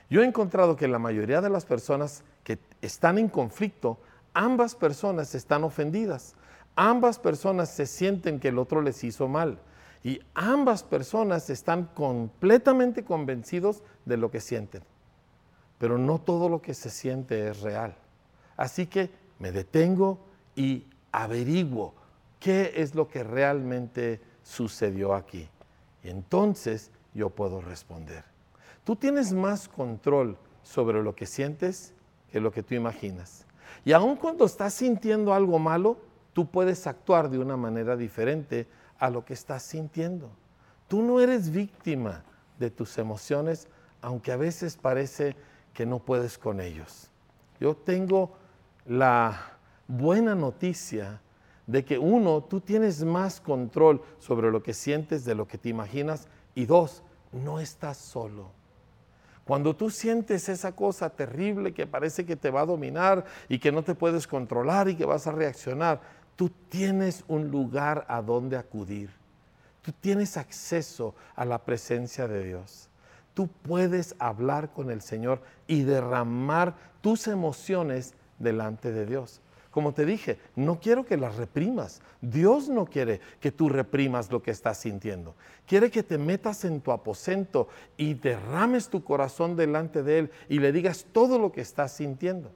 Yo 0.10 0.24
he 0.24 0.26
encontrado 0.26 0.76
que 0.76 0.88
la 0.88 0.98
mayoría 0.98 1.40
de 1.40 1.52
las 1.52 1.66
personas 1.66 2.24
que 2.44 2.58
están 2.82 3.20
en 3.20 3.30
conflicto, 3.30 4.00
ambas 4.34 4.74
personas 4.74 5.36
están 5.36 5.64
ofendidas, 5.64 6.36
ambas 6.76 7.20
personas 7.20 7.70
se 7.70 7.86
sienten 7.86 8.40
que 8.40 8.48
el 8.48 8.58
otro 8.58 8.82
les 8.82 9.04
hizo 9.04 9.28
mal 9.28 9.60
y 10.04 10.20
ambas 10.34 10.82
personas 10.82 11.52
están 11.52 11.86
completamente 11.94 13.06
convencidos 13.06 13.84
de 14.06 14.18
lo 14.18 14.32
que 14.32 14.42
sienten. 14.42 14.82
Pero 15.78 16.00
no 16.00 16.20
todo 16.20 16.50
lo 16.50 16.60
que 16.60 16.74
se 16.74 16.90
siente 16.90 17.48
es 17.48 17.62
real. 17.62 17.96
Así 18.62 18.86
que 18.86 19.10
me 19.40 19.52
detengo 19.52 20.20
y 20.56 20.86
averiguo 21.12 21.96
qué 22.40 22.74
es 22.76 22.94
lo 22.94 23.08
que 23.08 23.24
realmente 23.24 24.22
sucedió 24.44 25.16
aquí. 25.16 25.50
Y 26.04 26.10
entonces 26.10 26.92
yo 27.16 27.32
puedo 27.32 27.60
responder. 27.60 28.24
Tú 28.84 28.96
tienes 28.96 29.34
más 29.34 29.68
control 29.68 30.38
sobre 30.62 31.02
lo 31.02 31.16
que 31.16 31.26
sientes 31.26 31.96
que 32.32 32.40
lo 32.40 32.52
que 32.52 32.62
tú 32.62 32.76
imaginas. 32.76 33.48
Y 33.84 33.94
aun 33.94 34.16
cuando 34.16 34.46
estás 34.46 34.76
sintiendo 34.76 35.34
algo 35.34 35.58
malo, 35.58 35.98
tú 36.34 36.46
puedes 36.46 36.86
actuar 36.86 37.32
de 37.32 37.40
una 37.40 37.58
manera 37.58 37.98
diferente 37.98 38.68
a 39.00 39.10
lo 39.10 39.26
que 39.26 39.34
estás 39.34 39.64
sintiendo. 39.64 40.30
Tú 40.88 41.02
no 41.02 41.20
eres 41.20 41.50
víctima 41.50 42.24
de 42.60 42.70
tus 42.70 43.00
emociones, 43.00 43.68
aunque 44.04 44.32
a 44.32 44.38
veces 44.38 44.78
parece 44.78 45.36
que 45.74 45.88
no 45.88 45.98
puedes 45.98 46.38
con 46.38 46.62
ellos. 46.62 47.10
Yo 47.60 47.76
tengo 47.76 48.40
la 48.86 49.58
buena 49.88 50.36
noticia 50.36 51.22
de 51.68 51.86
que 51.86 51.98
uno, 51.98 52.44
tú 52.44 52.60
tienes 52.60 53.04
más 53.04 53.40
control 53.40 54.02
sobre 54.20 54.52
lo 54.52 54.62
que 54.64 54.74
sientes 54.74 55.26
de 55.26 55.36
lo 55.36 55.48
que 55.48 55.58
te 55.58 55.70
imaginas 55.70 56.28
y 56.56 56.66
dos, 56.66 57.04
no 57.32 57.60
estás 57.60 57.98
solo. 57.98 58.52
Cuando 59.46 59.76
tú 59.76 59.90
sientes 59.90 60.50
esa 60.50 60.76
cosa 60.76 61.10
terrible 61.10 61.74
que 61.74 61.88
parece 61.88 62.26
que 62.26 62.36
te 62.36 62.52
va 62.52 62.62
a 62.62 62.66
dominar 62.66 63.26
y 63.50 63.60
que 63.60 63.72
no 63.72 63.84
te 63.84 63.96
puedes 63.96 64.28
controlar 64.28 64.88
y 64.88 64.96
que 64.96 65.06
vas 65.06 65.28
a 65.28 65.32
reaccionar, 65.32 66.02
tú 66.36 66.50
tienes 66.70 67.24
un 67.28 67.50
lugar 67.50 68.06
a 68.08 68.22
donde 68.22 68.58
acudir. 68.58 69.10
Tú 69.82 69.92
tienes 69.92 70.38
acceso 70.38 71.16
a 71.36 71.44
la 71.44 71.58
presencia 71.60 72.28
de 72.28 72.44
Dios. 72.44 72.88
Tú 73.34 73.48
puedes 73.48 74.16
hablar 74.20 74.72
con 74.72 74.92
el 74.92 75.02
Señor 75.02 75.42
y 75.68 75.84
derramar 75.84 76.76
tus 77.02 77.28
emociones 77.28 78.14
delante 78.42 78.92
de 78.92 79.06
Dios. 79.06 79.42
Como 79.72 79.94
te 79.94 80.06
dije, 80.06 80.38
no 80.56 80.82
quiero 80.82 81.06
que 81.06 81.16
las 81.16 81.38
reprimas. 81.38 82.02
Dios 82.20 82.68
no 82.68 82.86
quiere 82.86 83.22
que 83.40 83.52
tú 83.52 83.70
reprimas 83.70 84.30
lo 84.30 84.44
que 84.44 84.52
estás 84.52 84.80
sintiendo. 84.80 85.34
Quiere 85.66 85.90
que 85.90 86.04
te 86.04 86.18
metas 86.18 86.66
en 86.66 86.82
tu 86.82 86.92
aposento 86.92 87.70
y 87.96 88.16
derrames 88.16 88.90
tu 88.90 89.04
corazón 89.04 89.56
delante 89.56 90.04
de 90.04 90.20
Él 90.20 90.32
y 90.50 90.60
le 90.60 90.74
digas 90.74 91.06
todo 91.14 91.40
lo 91.40 91.54
que 91.54 91.62
estás 91.62 91.94
sintiendo. 91.94 92.52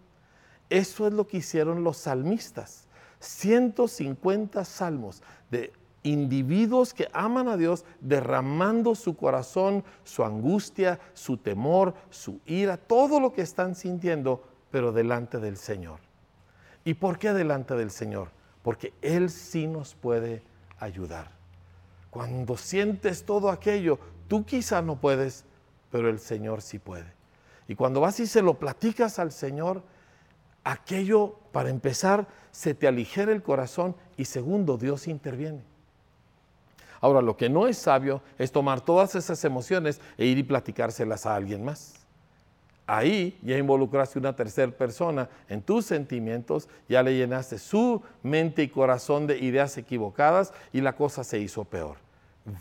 Eso 0.70 1.08
es 1.08 1.14
lo 1.14 1.26
que 1.26 1.38
hicieron 1.38 1.86
los 1.86 1.98
salmistas. 1.98 2.88
150 3.20 4.66
salmos 4.66 5.24
de 5.50 5.72
individuos 6.04 6.94
que 6.94 7.08
aman 7.14 7.48
a 7.48 7.56
Dios 7.56 7.86
derramando 8.02 8.94
su 8.94 9.16
corazón, 9.16 9.84
su 10.04 10.24
angustia, 10.24 11.00
su 11.14 11.38
temor, 11.38 11.94
su 12.10 12.40
ira, 12.46 12.78
todo 12.78 13.20
lo 13.20 13.34
que 13.34 13.42
están 13.42 13.74
sintiendo, 13.74 14.44
pero 14.76 14.92
delante 14.92 15.40
del 15.40 15.56
Señor. 15.56 16.02
¿Y 16.84 16.96
por 16.96 17.18
qué 17.18 17.32
delante 17.32 17.76
del 17.76 17.92
Señor? 17.92 18.28
Porque 18.62 18.92
Él 19.02 19.30
sí 19.30 19.68
nos 19.68 19.96
puede 19.96 20.44
ayudar. 20.80 21.32
Cuando 22.10 22.58
sientes 22.58 23.24
todo 23.24 23.52
aquello, 23.52 24.00
tú 24.28 24.44
quizá 24.44 24.82
no 24.82 25.00
puedes, 25.00 25.46
pero 25.94 26.10
el 26.10 26.20
Señor 26.20 26.62
sí 26.62 26.78
puede. 26.78 27.06
Y 27.70 27.76
cuando 27.76 28.02
vas 28.02 28.20
y 28.20 28.28
se 28.28 28.42
lo 28.42 28.56
platicas 28.56 29.18
al 29.18 29.32
Señor, 29.32 29.82
aquello, 30.66 31.40
para 31.54 31.70
empezar, 31.70 32.28
se 32.52 32.74
te 32.74 32.86
aligera 32.86 33.32
el 33.32 33.44
corazón 33.44 33.96
y 34.18 34.26
segundo, 34.26 34.78
Dios 34.78 35.08
interviene. 35.08 35.64
Ahora, 37.00 37.22
lo 37.22 37.38
que 37.38 37.48
no 37.48 37.66
es 37.66 37.78
sabio 37.78 38.22
es 38.38 38.52
tomar 38.52 38.82
todas 38.82 39.16
esas 39.16 39.42
emociones 39.46 40.02
e 40.18 40.26
ir 40.26 40.38
y 40.38 40.44
platicárselas 40.44 41.26
a 41.26 41.34
alguien 41.34 41.64
más 41.64 42.05
ahí 42.88 43.38
ya 43.42 43.58
involucraste 43.58 44.20
una 44.20 44.36
tercera 44.36 44.72
persona 44.72 45.30
en 45.50 45.62
tus 45.62 45.86
sentimientos, 45.86 46.70
ya 46.88 47.04
le 47.04 47.16
llenaste 47.16 47.58
su 47.58 48.02
mente 48.24 48.64
y 48.64 48.70
corazón 48.70 49.28
de 49.28 49.40
ideas 49.40 49.78
equivocadas 49.78 50.54
y 50.72 50.82
la 50.82 50.96
cosa 50.96 51.24
se 51.24 51.40
hizo 51.40 51.64
peor. 51.64 51.98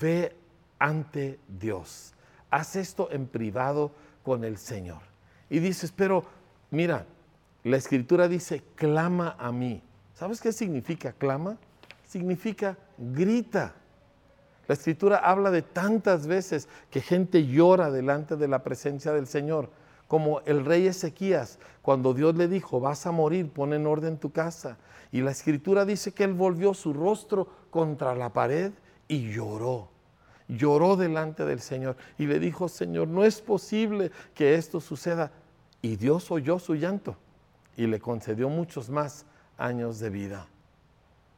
Ve 0.01 0.35
ante 0.79 1.39
Dios. 1.49 2.15
Haz 2.51 2.77
esto 2.77 3.09
en 3.11 3.27
privado 3.27 3.93
con 4.23 4.45
el 4.45 4.59
Señor. 4.59 5.03
Y 5.51 5.59
dices, 5.59 5.93
pero 5.93 6.25
mira, 6.71 7.07
la 7.63 7.77
escritura 7.77 8.29
dice, 8.29 8.63
clama 8.75 9.37
a 9.39 9.53
mí. 9.53 9.83
¿Sabes 10.15 10.41
qué 10.41 10.53
significa 10.53 11.13
clama? 11.13 11.59
Significa 12.07 12.79
grita. 12.97 13.75
La 14.67 14.75
escritura 14.75 15.19
habla 15.19 15.51
de 15.51 15.63
tantas 15.63 16.27
veces 16.27 16.69
que 16.91 17.01
gente 17.01 17.47
llora 17.47 17.91
delante 17.91 18.37
de 18.37 18.49
la 18.49 18.63
presencia 18.63 19.13
del 19.13 19.27
Señor 19.27 19.69
como 20.15 20.43
el 20.43 20.65
rey 20.65 20.87
Ezequías, 20.87 21.59
cuando 21.83 22.15
Dios 22.15 22.37
le 22.37 22.47
dijo, 22.47 22.79
vas 22.79 23.05
a 23.05 23.11
morir, 23.11 23.51
pon 23.51 23.73
en 23.73 23.85
orden 23.85 24.17
tu 24.17 24.31
casa. 24.31 24.79
Y 25.11 25.23
la 25.23 25.33
escritura 25.33 25.85
dice 25.85 26.13
que 26.13 26.23
él 26.23 26.35
volvió 26.35 26.73
su 26.73 26.93
rostro 26.93 27.49
contra 27.69 28.15
la 28.15 28.33
pared 28.33 28.71
y 29.09 29.33
lloró. 29.33 29.89
Lloró 30.47 30.95
delante 30.95 31.45
del 31.45 31.59
Señor 31.59 31.97
y 32.17 32.27
le 32.27 32.39
dijo, 32.39 32.69
Señor, 32.69 33.09
no 33.09 33.25
es 33.25 33.41
posible 33.41 34.13
que 34.35 34.55
esto 34.55 34.81
suceda. 34.81 35.33
Y 35.83 35.97
Dios 35.97 36.31
oyó 36.31 36.61
su 36.61 36.77
llanto 36.77 37.17
y 37.77 37.89
le 37.89 37.99
concedió 37.99 38.49
muchos 38.49 38.91
más 38.91 39.27
años 39.59 39.99
de 39.99 40.11
vida. 40.11 40.47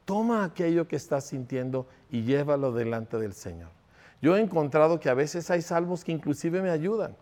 Toma 0.05 0.43
aquello 0.43 0.87
que 0.87 0.97
estás 0.97 1.25
sintiendo 1.25 1.87
y 2.11 2.21
llévalo 2.21 2.71
delante 2.71 3.17
del 3.17 3.33
Señor. 3.33 3.71
Yo 4.21 4.37
he 4.37 4.39
encontrado 4.39 4.99
que 4.99 5.09
a 5.09 5.15
veces 5.15 5.49
hay 5.49 5.63
salmos 5.63 6.03
que 6.03 6.11
inclusive 6.11 6.61
me 6.61 6.69
ayudan. 6.69 7.15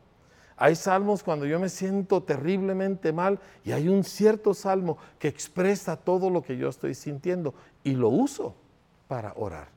Hay 0.58 0.76
salmos 0.76 1.22
cuando 1.22 1.46
yo 1.46 1.60
me 1.60 1.70
siento 1.70 2.24
terriblemente 2.24 3.12
mal 3.12 3.40
y 3.64 3.74
hay 3.74 3.90
un 3.90 4.04
cierto 4.04 4.54
salmo 4.54 4.98
que 5.20 5.28
expresa 5.28 5.98
todo 5.98 6.30
lo 6.30 6.42
que 6.42 6.58
yo 6.58 6.70
estoy 6.70 6.96
sintiendo 6.96 7.54
y 7.84 7.94
lo 7.94 8.10
uso 8.10 8.56
para 9.08 9.34
orar. 9.36 9.68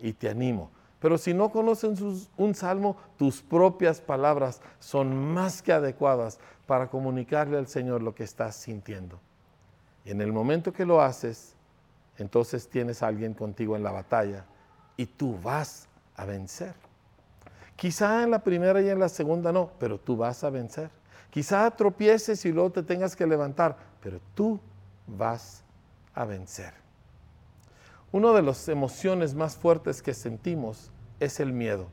Y 0.00 0.12
te 0.12 0.28
animo. 0.28 0.70
Pero 0.98 1.18
si 1.18 1.32
no 1.32 1.50
conocen 1.50 1.94
un 2.36 2.54
salmo, 2.54 2.96
tus 3.16 3.40
propias 3.40 4.00
palabras 4.00 4.60
son 4.80 5.14
más 5.32 5.62
que 5.62 5.72
adecuadas 5.72 6.40
para 6.66 6.88
comunicarle 6.88 7.58
al 7.58 7.68
Señor 7.68 8.02
lo 8.02 8.14
que 8.14 8.24
estás 8.24 8.56
sintiendo. 8.56 9.20
Y 10.04 10.10
en 10.10 10.20
el 10.20 10.32
momento 10.32 10.72
que 10.72 10.84
lo 10.86 11.00
haces, 11.00 11.54
entonces 12.18 12.68
tienes 12.68 13.02
a 13.02 13.08
alguien 13.08 13.34
contigo 13.34 13.76
en 13.76 13.82
la 13.82 13.92
batalla 13.92 14.46
y 14.96 15.06
tú 15.06 15.38
vas 15.42 15.88
a 16.16 16.24
vencer. 16.24 16.74
Quizá 17.76 18.22
en 18.22 18.30
la 18.30 18.42
primera 18.42 18.80
y 18.80 18.88
en 18.88 18.98
la 18.98 19.08
segunda 19.08 19.52
no, 19.52 19.70
pero 19.78 19.98
tú 19.98 20.16
vas 20.16 20.42
a 20.42 20.50
vencer. 20.50 20.90
Quizá 21.30 21.70
tropieces 21.70 22.44
y 22.46 22.52
luego 22.52 22.70
te 22.70 22.82
tengas 22.82 23.14
que 23.14 23.26
levantar, 23.26 23.76
pero 24.02 24.20
tú 24.34 24.58
vas 25.06 25.62
a 26.14 26.24
vencer. 26.24 26.72
Una 28.12 28.32
de 28.32 28.42
las 28.42 28.68
emociones 28.68 29.34
más 29.34 29.56
fuertes 29.56 30.00
que 30.00 30.14
sentimos 30.14 30.90
es 31.20 31.38
el 31.38 31.52
miedo. 31.52 31.88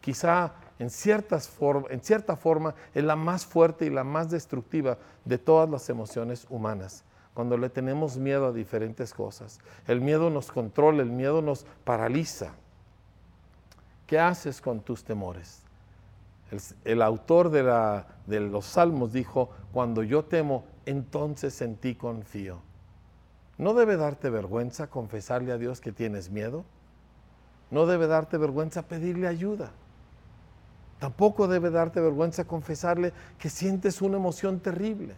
Quizá 0.00 0.52
en, 0.78 0.90
ciertas 0.90 1.50
en 1.90 2.00
cierta 2.00 2.36
forma 2.36 2.74
es 2.94 3.02
la 3.02 3.16
más 3.16 3.44
fuerte 3.44 3.86
y 3.86 3.90
la 3.90 4.04
más 4.04 4.30
destructiva 4.30 4.98
de 5.24 5.38
todas 5.38 5.68
las 5.68 5.88
emociones 5.88 6.46
humanas 6.48 7.04
cuando 7.36 7.58
le 7.58 7.68
tenemos 7.68 8.16
miedo 8.16 8.46
a 8.46 8.52
diferentes 8.52 9.12
cosas. 9.12 9.58
El 9.86 10.00
miedo 10.00 10.30
nos 10.30 10.50
controla, 10.50 11.02
el 11.02 11.10
miedo 11.10 11.42
nos 11.42 11.66
paraliza. 11.84 12.54
¿Qué 14.06 14.18
haces 14.18 14.60
con 14.60 14.80
tus 14.80 15.04
temores? 15.04 15.62
El, 16.84 17.02
autor 17.02 17.50
de, 17.50 17.62
de 18.26 18.40
los 18.40 18.64
salmos 18.64 19.12
dijo, 19.12 19.50
cuando 19.72 20.02
yo 20.02 20.24
temo, 20.24 20.64
entonces 20.84 21.60
en 21.60 21.76
ti 21.76 21.96
confío. 21.96 22.60
¿No 23.58 23.74
debe 23.74 23.96
darte 23.96 24.30
vergüenza 24.30 24.88
confesarle 24.88 25.52
a 25.52 25.58
Dios 25.58 25.80
que 25.80 25.90
tienes 25.90 26.30
miedo? 26.30 26.64
¿No 27.70 27.86
debe 27.86 28.06
darte 28.06 28.38
vergüenza 28.38 28.82
pedirle 28.82 29.26
ayuda? 29.26 29.72
Tampoco 31.00 31.48
debe 31.48 31.70
darte 31.70 32.00
vergüenza 32.00 32.44
confesarle 32.44 33.12
que 33.38 33.50
sientes 33.50 34.00
una 34.00 34.16
emoción 34.16 34.60
terrible. 34.60 35.14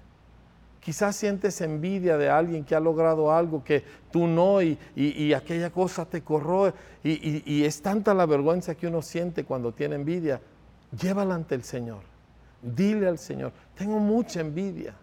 Quizás 0.88 1.16
sientes 1.16 1.60
envidia 1.60 2.16
de 2.16 2.30
alguien 2.30 2.64
que 2.64 2.74
ha 2.74 2.80
logrado 2.80 3.30
algo 3.30 3.62
que 3.62 3.84
tú 4.10 4.26
no 4.26 4.62
y, 4.62 5.34
aquella 5.34 5.68
cosa 5.68 6.06
te 6.06 6.22
corroe 6.22 6.72
y, 7.04 7.42
y, 7.44 7.64
es 7.66 7.82
tanta 7.82 8.14
la 8.14 8.24
vergüenza 8.24 8.74
que 8.74 8.86
uno 8.86 9.02
siente 9.02 9.44
cuando 9.44 9.74
tiene 9.74 9.96
envidia. 9.96 10.40
Llévala 10.98 11.34
ante 11.34 11.54
el 11.56 11.62
Señor. 11.62 12.00
Dile 12.62 13.06
al 13.06 13.18
Señor, 13.18 13.52
tengo 13.74 13.98
mucha 13.98 14.40
envidia. 14.40 14.94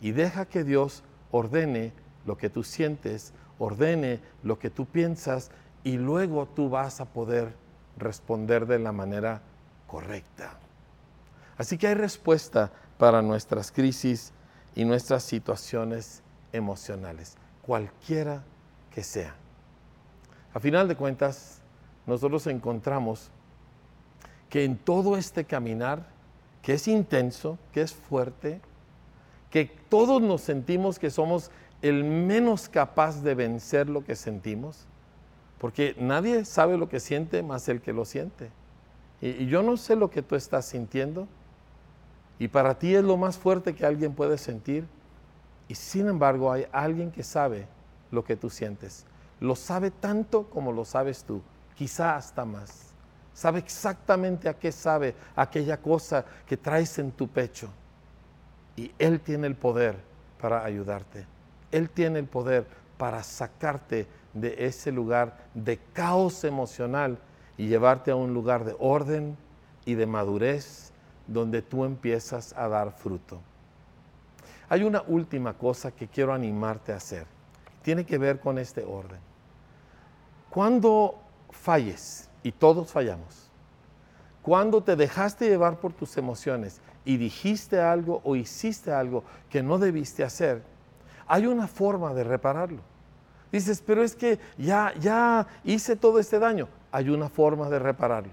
Y 0.00 0.12
deja 0.12 0.46
que 0.46 0.64
Dios 0.64 1.02
ordene 1.30 1.92
lo 2.24 2.38
que 2.38 2.48
tú 2.48 2.64
sientes, 2.64 3.34
ordene 3.58 4.20
lo 4.42 4.58
que 4.58 4.70
tú 4.70 4.86
piensas 4.86 5.50
y 5.84 5.98
luego 5.98 6.46
tú 6.46 6.70
vas 6.70 7.02
a 7.02 7.04
poder 7.04 7.52
responder 7.98 8.64
de 8.64 8.78
la 8.78 8.92
manera 8.92 9.42
correcta. 9.88 10.58
Así 11.58 11.76
que 11.76 11.88
hay 11.88 11.94
respuesta 11.96 12.72
para 12.96 13.20
nuestras 13.20 13.70
crisis 13.70 14.32
y 14.78 14.84
nuestras 14.84 15.24
situaciones 15.24 16.22
emocionales, 16.52 17.36
cualquiera 17.62 18.44
que 18.94 19.02
sea. 19.02 19.34
A 20.54 20.60
final 20.60 20.86
de 20.86 20.94
cuentas, 20.94 21.62
nosotros 22.06 22.46
encontramos 22.46 23.28
que 24.48 24.62
en 24.62 24.78
todo 24.78 25.16
este 25.16 25.44
caminar, 25.44 26.06
que 26.62 26.74
es 26.74 26.86
intenso, 26.86 27.58
que 27.72 27.80
es 27.80 27.92
fuerte, 27.92 28.60
que 29.50 29.64
todos 29.88 30.22
nos 30.22 30.42
sentimos 30.42 31.00
que 31.00 31.10
somos 31.10 31.50
el 31.82 32.04
menos 32.04 32.68
capaz 32.68 33.20
de 33.24 33.34
vencer 33.34 33.88
lo 33.88 34.04
que 34.04 34.14
sentimos, 34.14 34.86
porque 35.58 35.96
nadie 35.98 36.44
sabe 36.44 36.78
lo 36.78 36.88
que 36.88 37.00
siente 37.00 37.42
más 37.42 37.68
el 37.68 37.80
que 37.80 37.92
lo 37.92 38.04
siente. 38.04 38.52
Y, 39.20 39.46
yo 39.46 39.64
no 39.64 39.76
sé 39.76 39.96
lo 39.96 40.08
que 40.08 40.22
tú 40.22 40.36
estás 40.36 40.66
sintiendo, 40.66 41.26
y 42.38 42.48
para 42.48 42.78
ti 42.78 42.94
es 42.94 43.02
lo 43.02 43.16
más 43.16 43.36
fuerte 43.36 43.74
que 43.74 43.84
alguien 43.84 44.14
puede 44.14 44.38
sentir. 44.38 44.86
Y 45.66 45.74
sin 45.74 46.08
embargo 46.08 46.50
hay 46.52 46.66
alguien 46.72 47.10
que 47.10 47.22
sabe 47.22 47.66
lo 48.10 48.24
que 48.24 48.36
tú 48.36 48.48
sientes. 48.48 49.04
Lo 49.40 49.56
sabe 49.56 49.90
tanto 49.90 50.44
como 50.44 50.72
lo 50.72 50.84
sabes 50.84 51.24
tú, 51.24 51.42
quizá 51.74 52.16
hasta 52.16 52.44
más. 52.44 52.92
Sabe 53.34 53.58
exactamente 53.58 54.48
a 54.48 54.54
qué 54.54 54.72
sabe 54.72 55.14
aquella 55.36 55.76
cosa 55.80 56.24
que 56.46 56.56
traes 56.56 56.98
en 56.98 57.12
tu 57.12 57.28
pecho. 57.28 57.68
Y 58.76 58.92
Él 58.98 59.20
tiene 59.20 59.46
el 59.46 59.54
poder 59.54 59.96
para 60.40 60.64
ayudarte. 60.64 61.26
Él 61.70 61.90
tiene 61.90 62.20
el 62.20 62.26
poder 62.26 62.66
para 62.96 63.22
sacarte 63.22 64.06
de 64.32 64.66
ese 64.66 64.90
lugar 64.90 65.36
de 65.54 65.78
caos 65.92 66.44
emocional 66.44 67.18
y 67.56 67.68
llevarte 67.68 68.10
a 68.10 68.16
un 68.16 68.34
lugar 68.34 68.64
de 68.64 68.74
orden 68.78 69.36
y 69.84 69.94
de 69.94 70.06
madurez 70.06 70.92
donde 71.28 71.62
tú 71.62 71.84
empiezas 71.84 72.52
a 72.56 72.66
dar 72.66 72.90
fruto. 72.90 73.38
Hay 74.68 74.82
una 74.82 75.02
última 75.06 75.54
cosa 75.54 75.92
que 75.92 76.08
quiero 76.08 76.32
animarte 76.32 76.92
a 76.92 76.96
hacer. 76.96 77.26
Tiene 77.82 78.04
que 78.04 78.18
ver 78.18 78.40
con 78.40 78.58
este 78.58 78.84
orden. 78.84 79.20
Cuando 80.50 81.18
falles, 81.50 82.28
y 82.42 82.52
todos 82.52 82.90
fallamos, 82.90 83.50
cuando 84.42 84.82
te 84.82 84.96
dejaste 84.96 85.48
llevar 85.48 85.78
por 85.78 85.92
tus 85.92 86.16
emociones 86.16 86.80
y 87.04 87.16
dijiste 87.16 87.80
algo 87.80 88.20
o 88.24 88.34
hiciste 88.36 88.92
algo 88.92 89.24
que 89.50 89.62
no 89.62 89.78
debiste 89.78 90.24
hacer, 90.24 90.62
hay 91.26 91.46
una 91.46 91.66
forma 91.66 92.14
de 92.14 92.24
repararlo. 92.24 92.80
Dices, 93.52 93.82
pero 93.84 94.02
es 94.02 94.14
que 94.14 94.38
ya, 94.56 94.92
ya 95.00 95.46
hice 95.64 95.96
todo 95.96 96.18
este 96.18 96.38
daño. 96.38 96.68
Hay 96.92 97.10
una 97.10 97.28
forma 97.28 97.68
de 97.68 97.78
repararlo. 97.78 98.32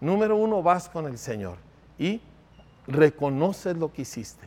Número 0.00 0.36
uno, 0.36 0.62
vas 0.62 0.88
con 0.88 1.06
el 1.06 1.18
Señor 1.18 1.56
y 1.98 2.20
reconoces 2.90 3.76
lo 3.76 3.92
que 3.92 4.02
hiciste. 4.02 4.46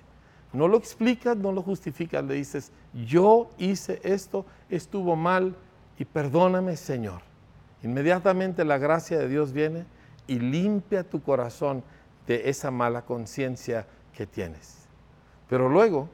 No 0.53 0.67
lo 0.67 0.77
explicas, 0.77 1.35
no 1.35 1.51
lo 1.51 1.63
justificas, 1.63 2.23
le 2.23 2.35
dices, 2.35 2.71
yo 2.93 3.49
hice 3.57 3.99
esto, 4.03 4.45
estuvo 4.69 5.15
mal 5.15 5.55
y 5.97 6.05
perdóname 6.05 6.77
Señor. 6.77 7.21
Inmediatamente 7.81 8.63
la 8.63 8.77
gracia 8.77 9.17
de 9.17 9.27
Dios 9.27 9.51
viene 9.51 9.85
y 10.27 10.39
limpia 10.39 11.03
tu 11.03 11.21
corazón 11.21 11.83
de 12.27 12.49
esa 12.49 12.71
mala 12.71 13.03
conciencia 13.03 13.87
que 14.13 14.27
tienes. 14.27 14.87
Pero 15.49 15.69
luego, 15.69 16.07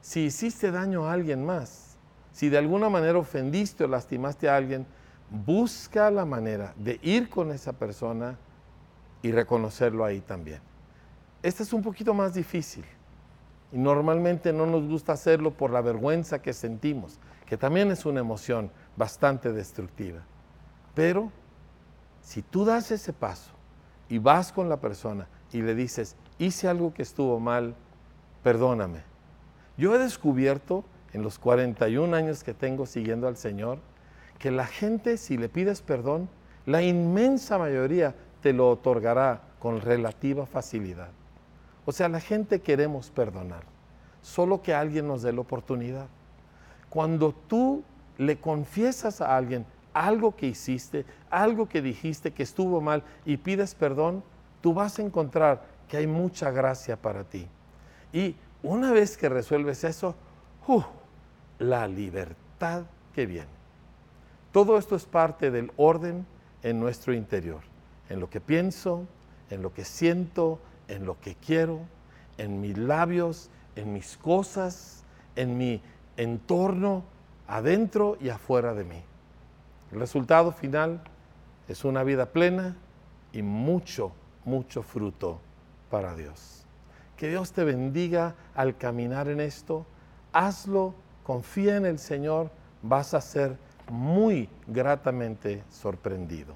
si 0.00 0.24
hiciste 0.24 0.70
daño 0.70 1.06
a 1.06 1.12
alguien 1.12 1.44
más, 1.46 1.96
si 2.32 2.48
de 2.48 2.58
alguna 2.58 2.88
manera 2.88 3.18
ofendiste 3.18 3.84
o 3.84 3.88
lastimaste 3.88 4.48
a 4.48 4.56
alguien, 4.56 4.86
busca 5.30 6.10
la 6.10 6.24
manera 6.24 6.74
de 6.76 6.98
ir 7.02 7.30
con 7.30 7.52
esa 7.52 7.72
persona 7.72 8.36
y 9.22 9.30
reconocerlo 9.32 10.04
ahí 10.04 10.20
también. 10.20 10.60
Este 11.42 11.62
es 11.62 11.72
un 11.72 11.82
poquito 11.82 12.12
más 12.12 12.34
difícil 12.34 12.84
y 13.72 13.78
normalmente 13.78 14.52
no 14.52 14.66
nos 14.66 14.86
gusta 14.86 15.12
hacerlo 15.12 15.52
por 15.52 15.70
la 15.70 15.80
vergüenza 15.80 16.42
que 16.42 16.52
sentimos, 16.52 17.18
que 17.46 17.56
también 17.56 17.90
es 17.90 18.04
una 18.04 18.20
emoción 18.20 18.70
bastante 18.96 19.52
destructiva. 19.52 20.20
Pero 20.94 21.32
si 22.20 22.42
tú 22.42 22.64
das 22.66 22.90
ese 22.90 23.14
paso 23.14 23.52
y 24.08 24.18
vas 24.18 24.52
con 24.52 24.68
la 24.68 24.80
persona 24.80 25.28
y 25.50 25.62
le 25.62 25.74
dices, 25.74 26.14
hice 26.38 26.68
algo 26.68 26.92
que 26.92 27.02
estuvo 27.02 27.40
mal, 27.40 27.74
perdóname. 28.42 29.02
Yo 29.78 29.94
he 29.94 29.98
descubierto 29.98 30.84
en 31.14 31.22
los 31.22 31.38
41 31.38 32.14
años 32.14 32.44
que 32.44 32.52
tengo 32.52 32.84
siguiendo 32.84 33.28
al 33.28 33.38
Señor, 33.38 33.78
que 34.38 34.50
la 34.50 34.66
gente, 34.66 35.16
si 35.16 35.38
le 35.38 35.48
pides 35.48 35.80
perdón, 35.80 36.28
la 36.66 36.82
inmensa 36.82 37.56
mayoría 37.56 38.14
te 38.42 38.52
lo 38.52 38.68
otorgará 38.70 39.42
con 39.58 39.80
relativa 39.80 40.44
facilidad. 40.44 41.10
O 41.90 41.92
sea, 41.92 42.08
la 42.08 42.20
gente 42.20 42.60
queremos 42.60 43.10
perdonar, 43.10 43.64
solo 44.22 44.62
que 44.62 44.72
alguien 44.72 45.08
nos 45.08 45.22
dé 45.22 45.32
la 45.32 45.40
oportunidad. 45.40 46.06
Cuando 46.88 47.34
tú 47.48 47.82
le 48.16 48.38
confiesas 48.38 49.20
a 49.20 49.36
alguien 49.36 49.66
algo 49.92 50.36
que 50.36 50.46
hiciste, 50.46 51.04
algo 51.30 51.68
que 51.68 51.82
dijiste 51.82 52.30
que 52.30 52.44
estuvo 52.44 52.80
mal 52.80 53.02
y 53.24 53.38
pides 53.38 53.74
perdón, 53.74 54.22
tú 54.60 54.72
vas 54.72 55.00
a 55.00 55.02
encontrar 55.02 55.64
que 55.88 55.96
hay 55.96 56.06
mucha 56.06 56.52
gracia 56.52 56.96
para 56.96 57.24
ti. 57.24 57.48
Y 58.12 58.36
una 58.62 58.92
vez 58.92 59.16
que 59.16 59.28
resuelves 59.28 59.82
eso, 59.82 60.14
¡uh! 60.68 60.84
la 61.58 61.88
libertad 61.88 62.84
que 63.12 63.26
viene. 63.26 63.50
Todo 64.52 64.78
esto 64.78 64.94
es 64.94 65.06
parte 65.06 65.50
del 65.50 65.72
orden 65.76 66.24
en 66.62 66.78
nuestro 66.78 67.14
interior, 67.14 67.62
en 68.08 68.20
lo 68.20 68.30
que 68.30 68.40
pienso, 68.40 69.08
en 69.50 69.60
lo 69.60 69.74
que 69.74 69.84
siento, 69.84 70.60
en 70.90 71.06
lo 71.06 71.18
que 71.20 71.34
quiero, 71.36 71.80
en 72.36 72.60
mis 72.60 72.76
labios, 72.76 73.50
en 73.76 73.92
mis 73.92 74.16
cosas, 74.16 75.04
en 75.36 75.56
mi 75.56 75.80
entorno, 76.16 77.04
adentro 77.46 78.18
y 78.20 78.28
afuera 78.28 78.74
de 78.74 78.84
mí. 78.84 79.02
El 79.92 80.00
resultado 80.00 80.52
final 80.52 81.02
es 81.68 81.84
una 81.84 82.04
vida 82.04 82.26
plena 82.26 82.76
y 83.32 83.42
mucho, 83.42 84.12
mucho 84.44 84.82
fruto 84.82 85.40
para 85.90 86.14
Dios. 86.14 86.66
Que 87.16 87.28
Dios 87.28 87.52
te 87.52 87.64
bendiga 87.64 88.34
al 88.54 88.76
caminar 88.76 89.28
en 89.28 89.40
esto. 89.40 89.86
Hazlo 90.32 90.94
confía 91.22 91.76
en 91.76 91.86
el 91.86 91.98
Señor, 91.98 92.50
vas 92.82 93.14
a 93.14 93.20
ser 93.20 93.56
muy 93.88 94.48
gratamente 94.66 95.62
sorprendido. 95.70 96.54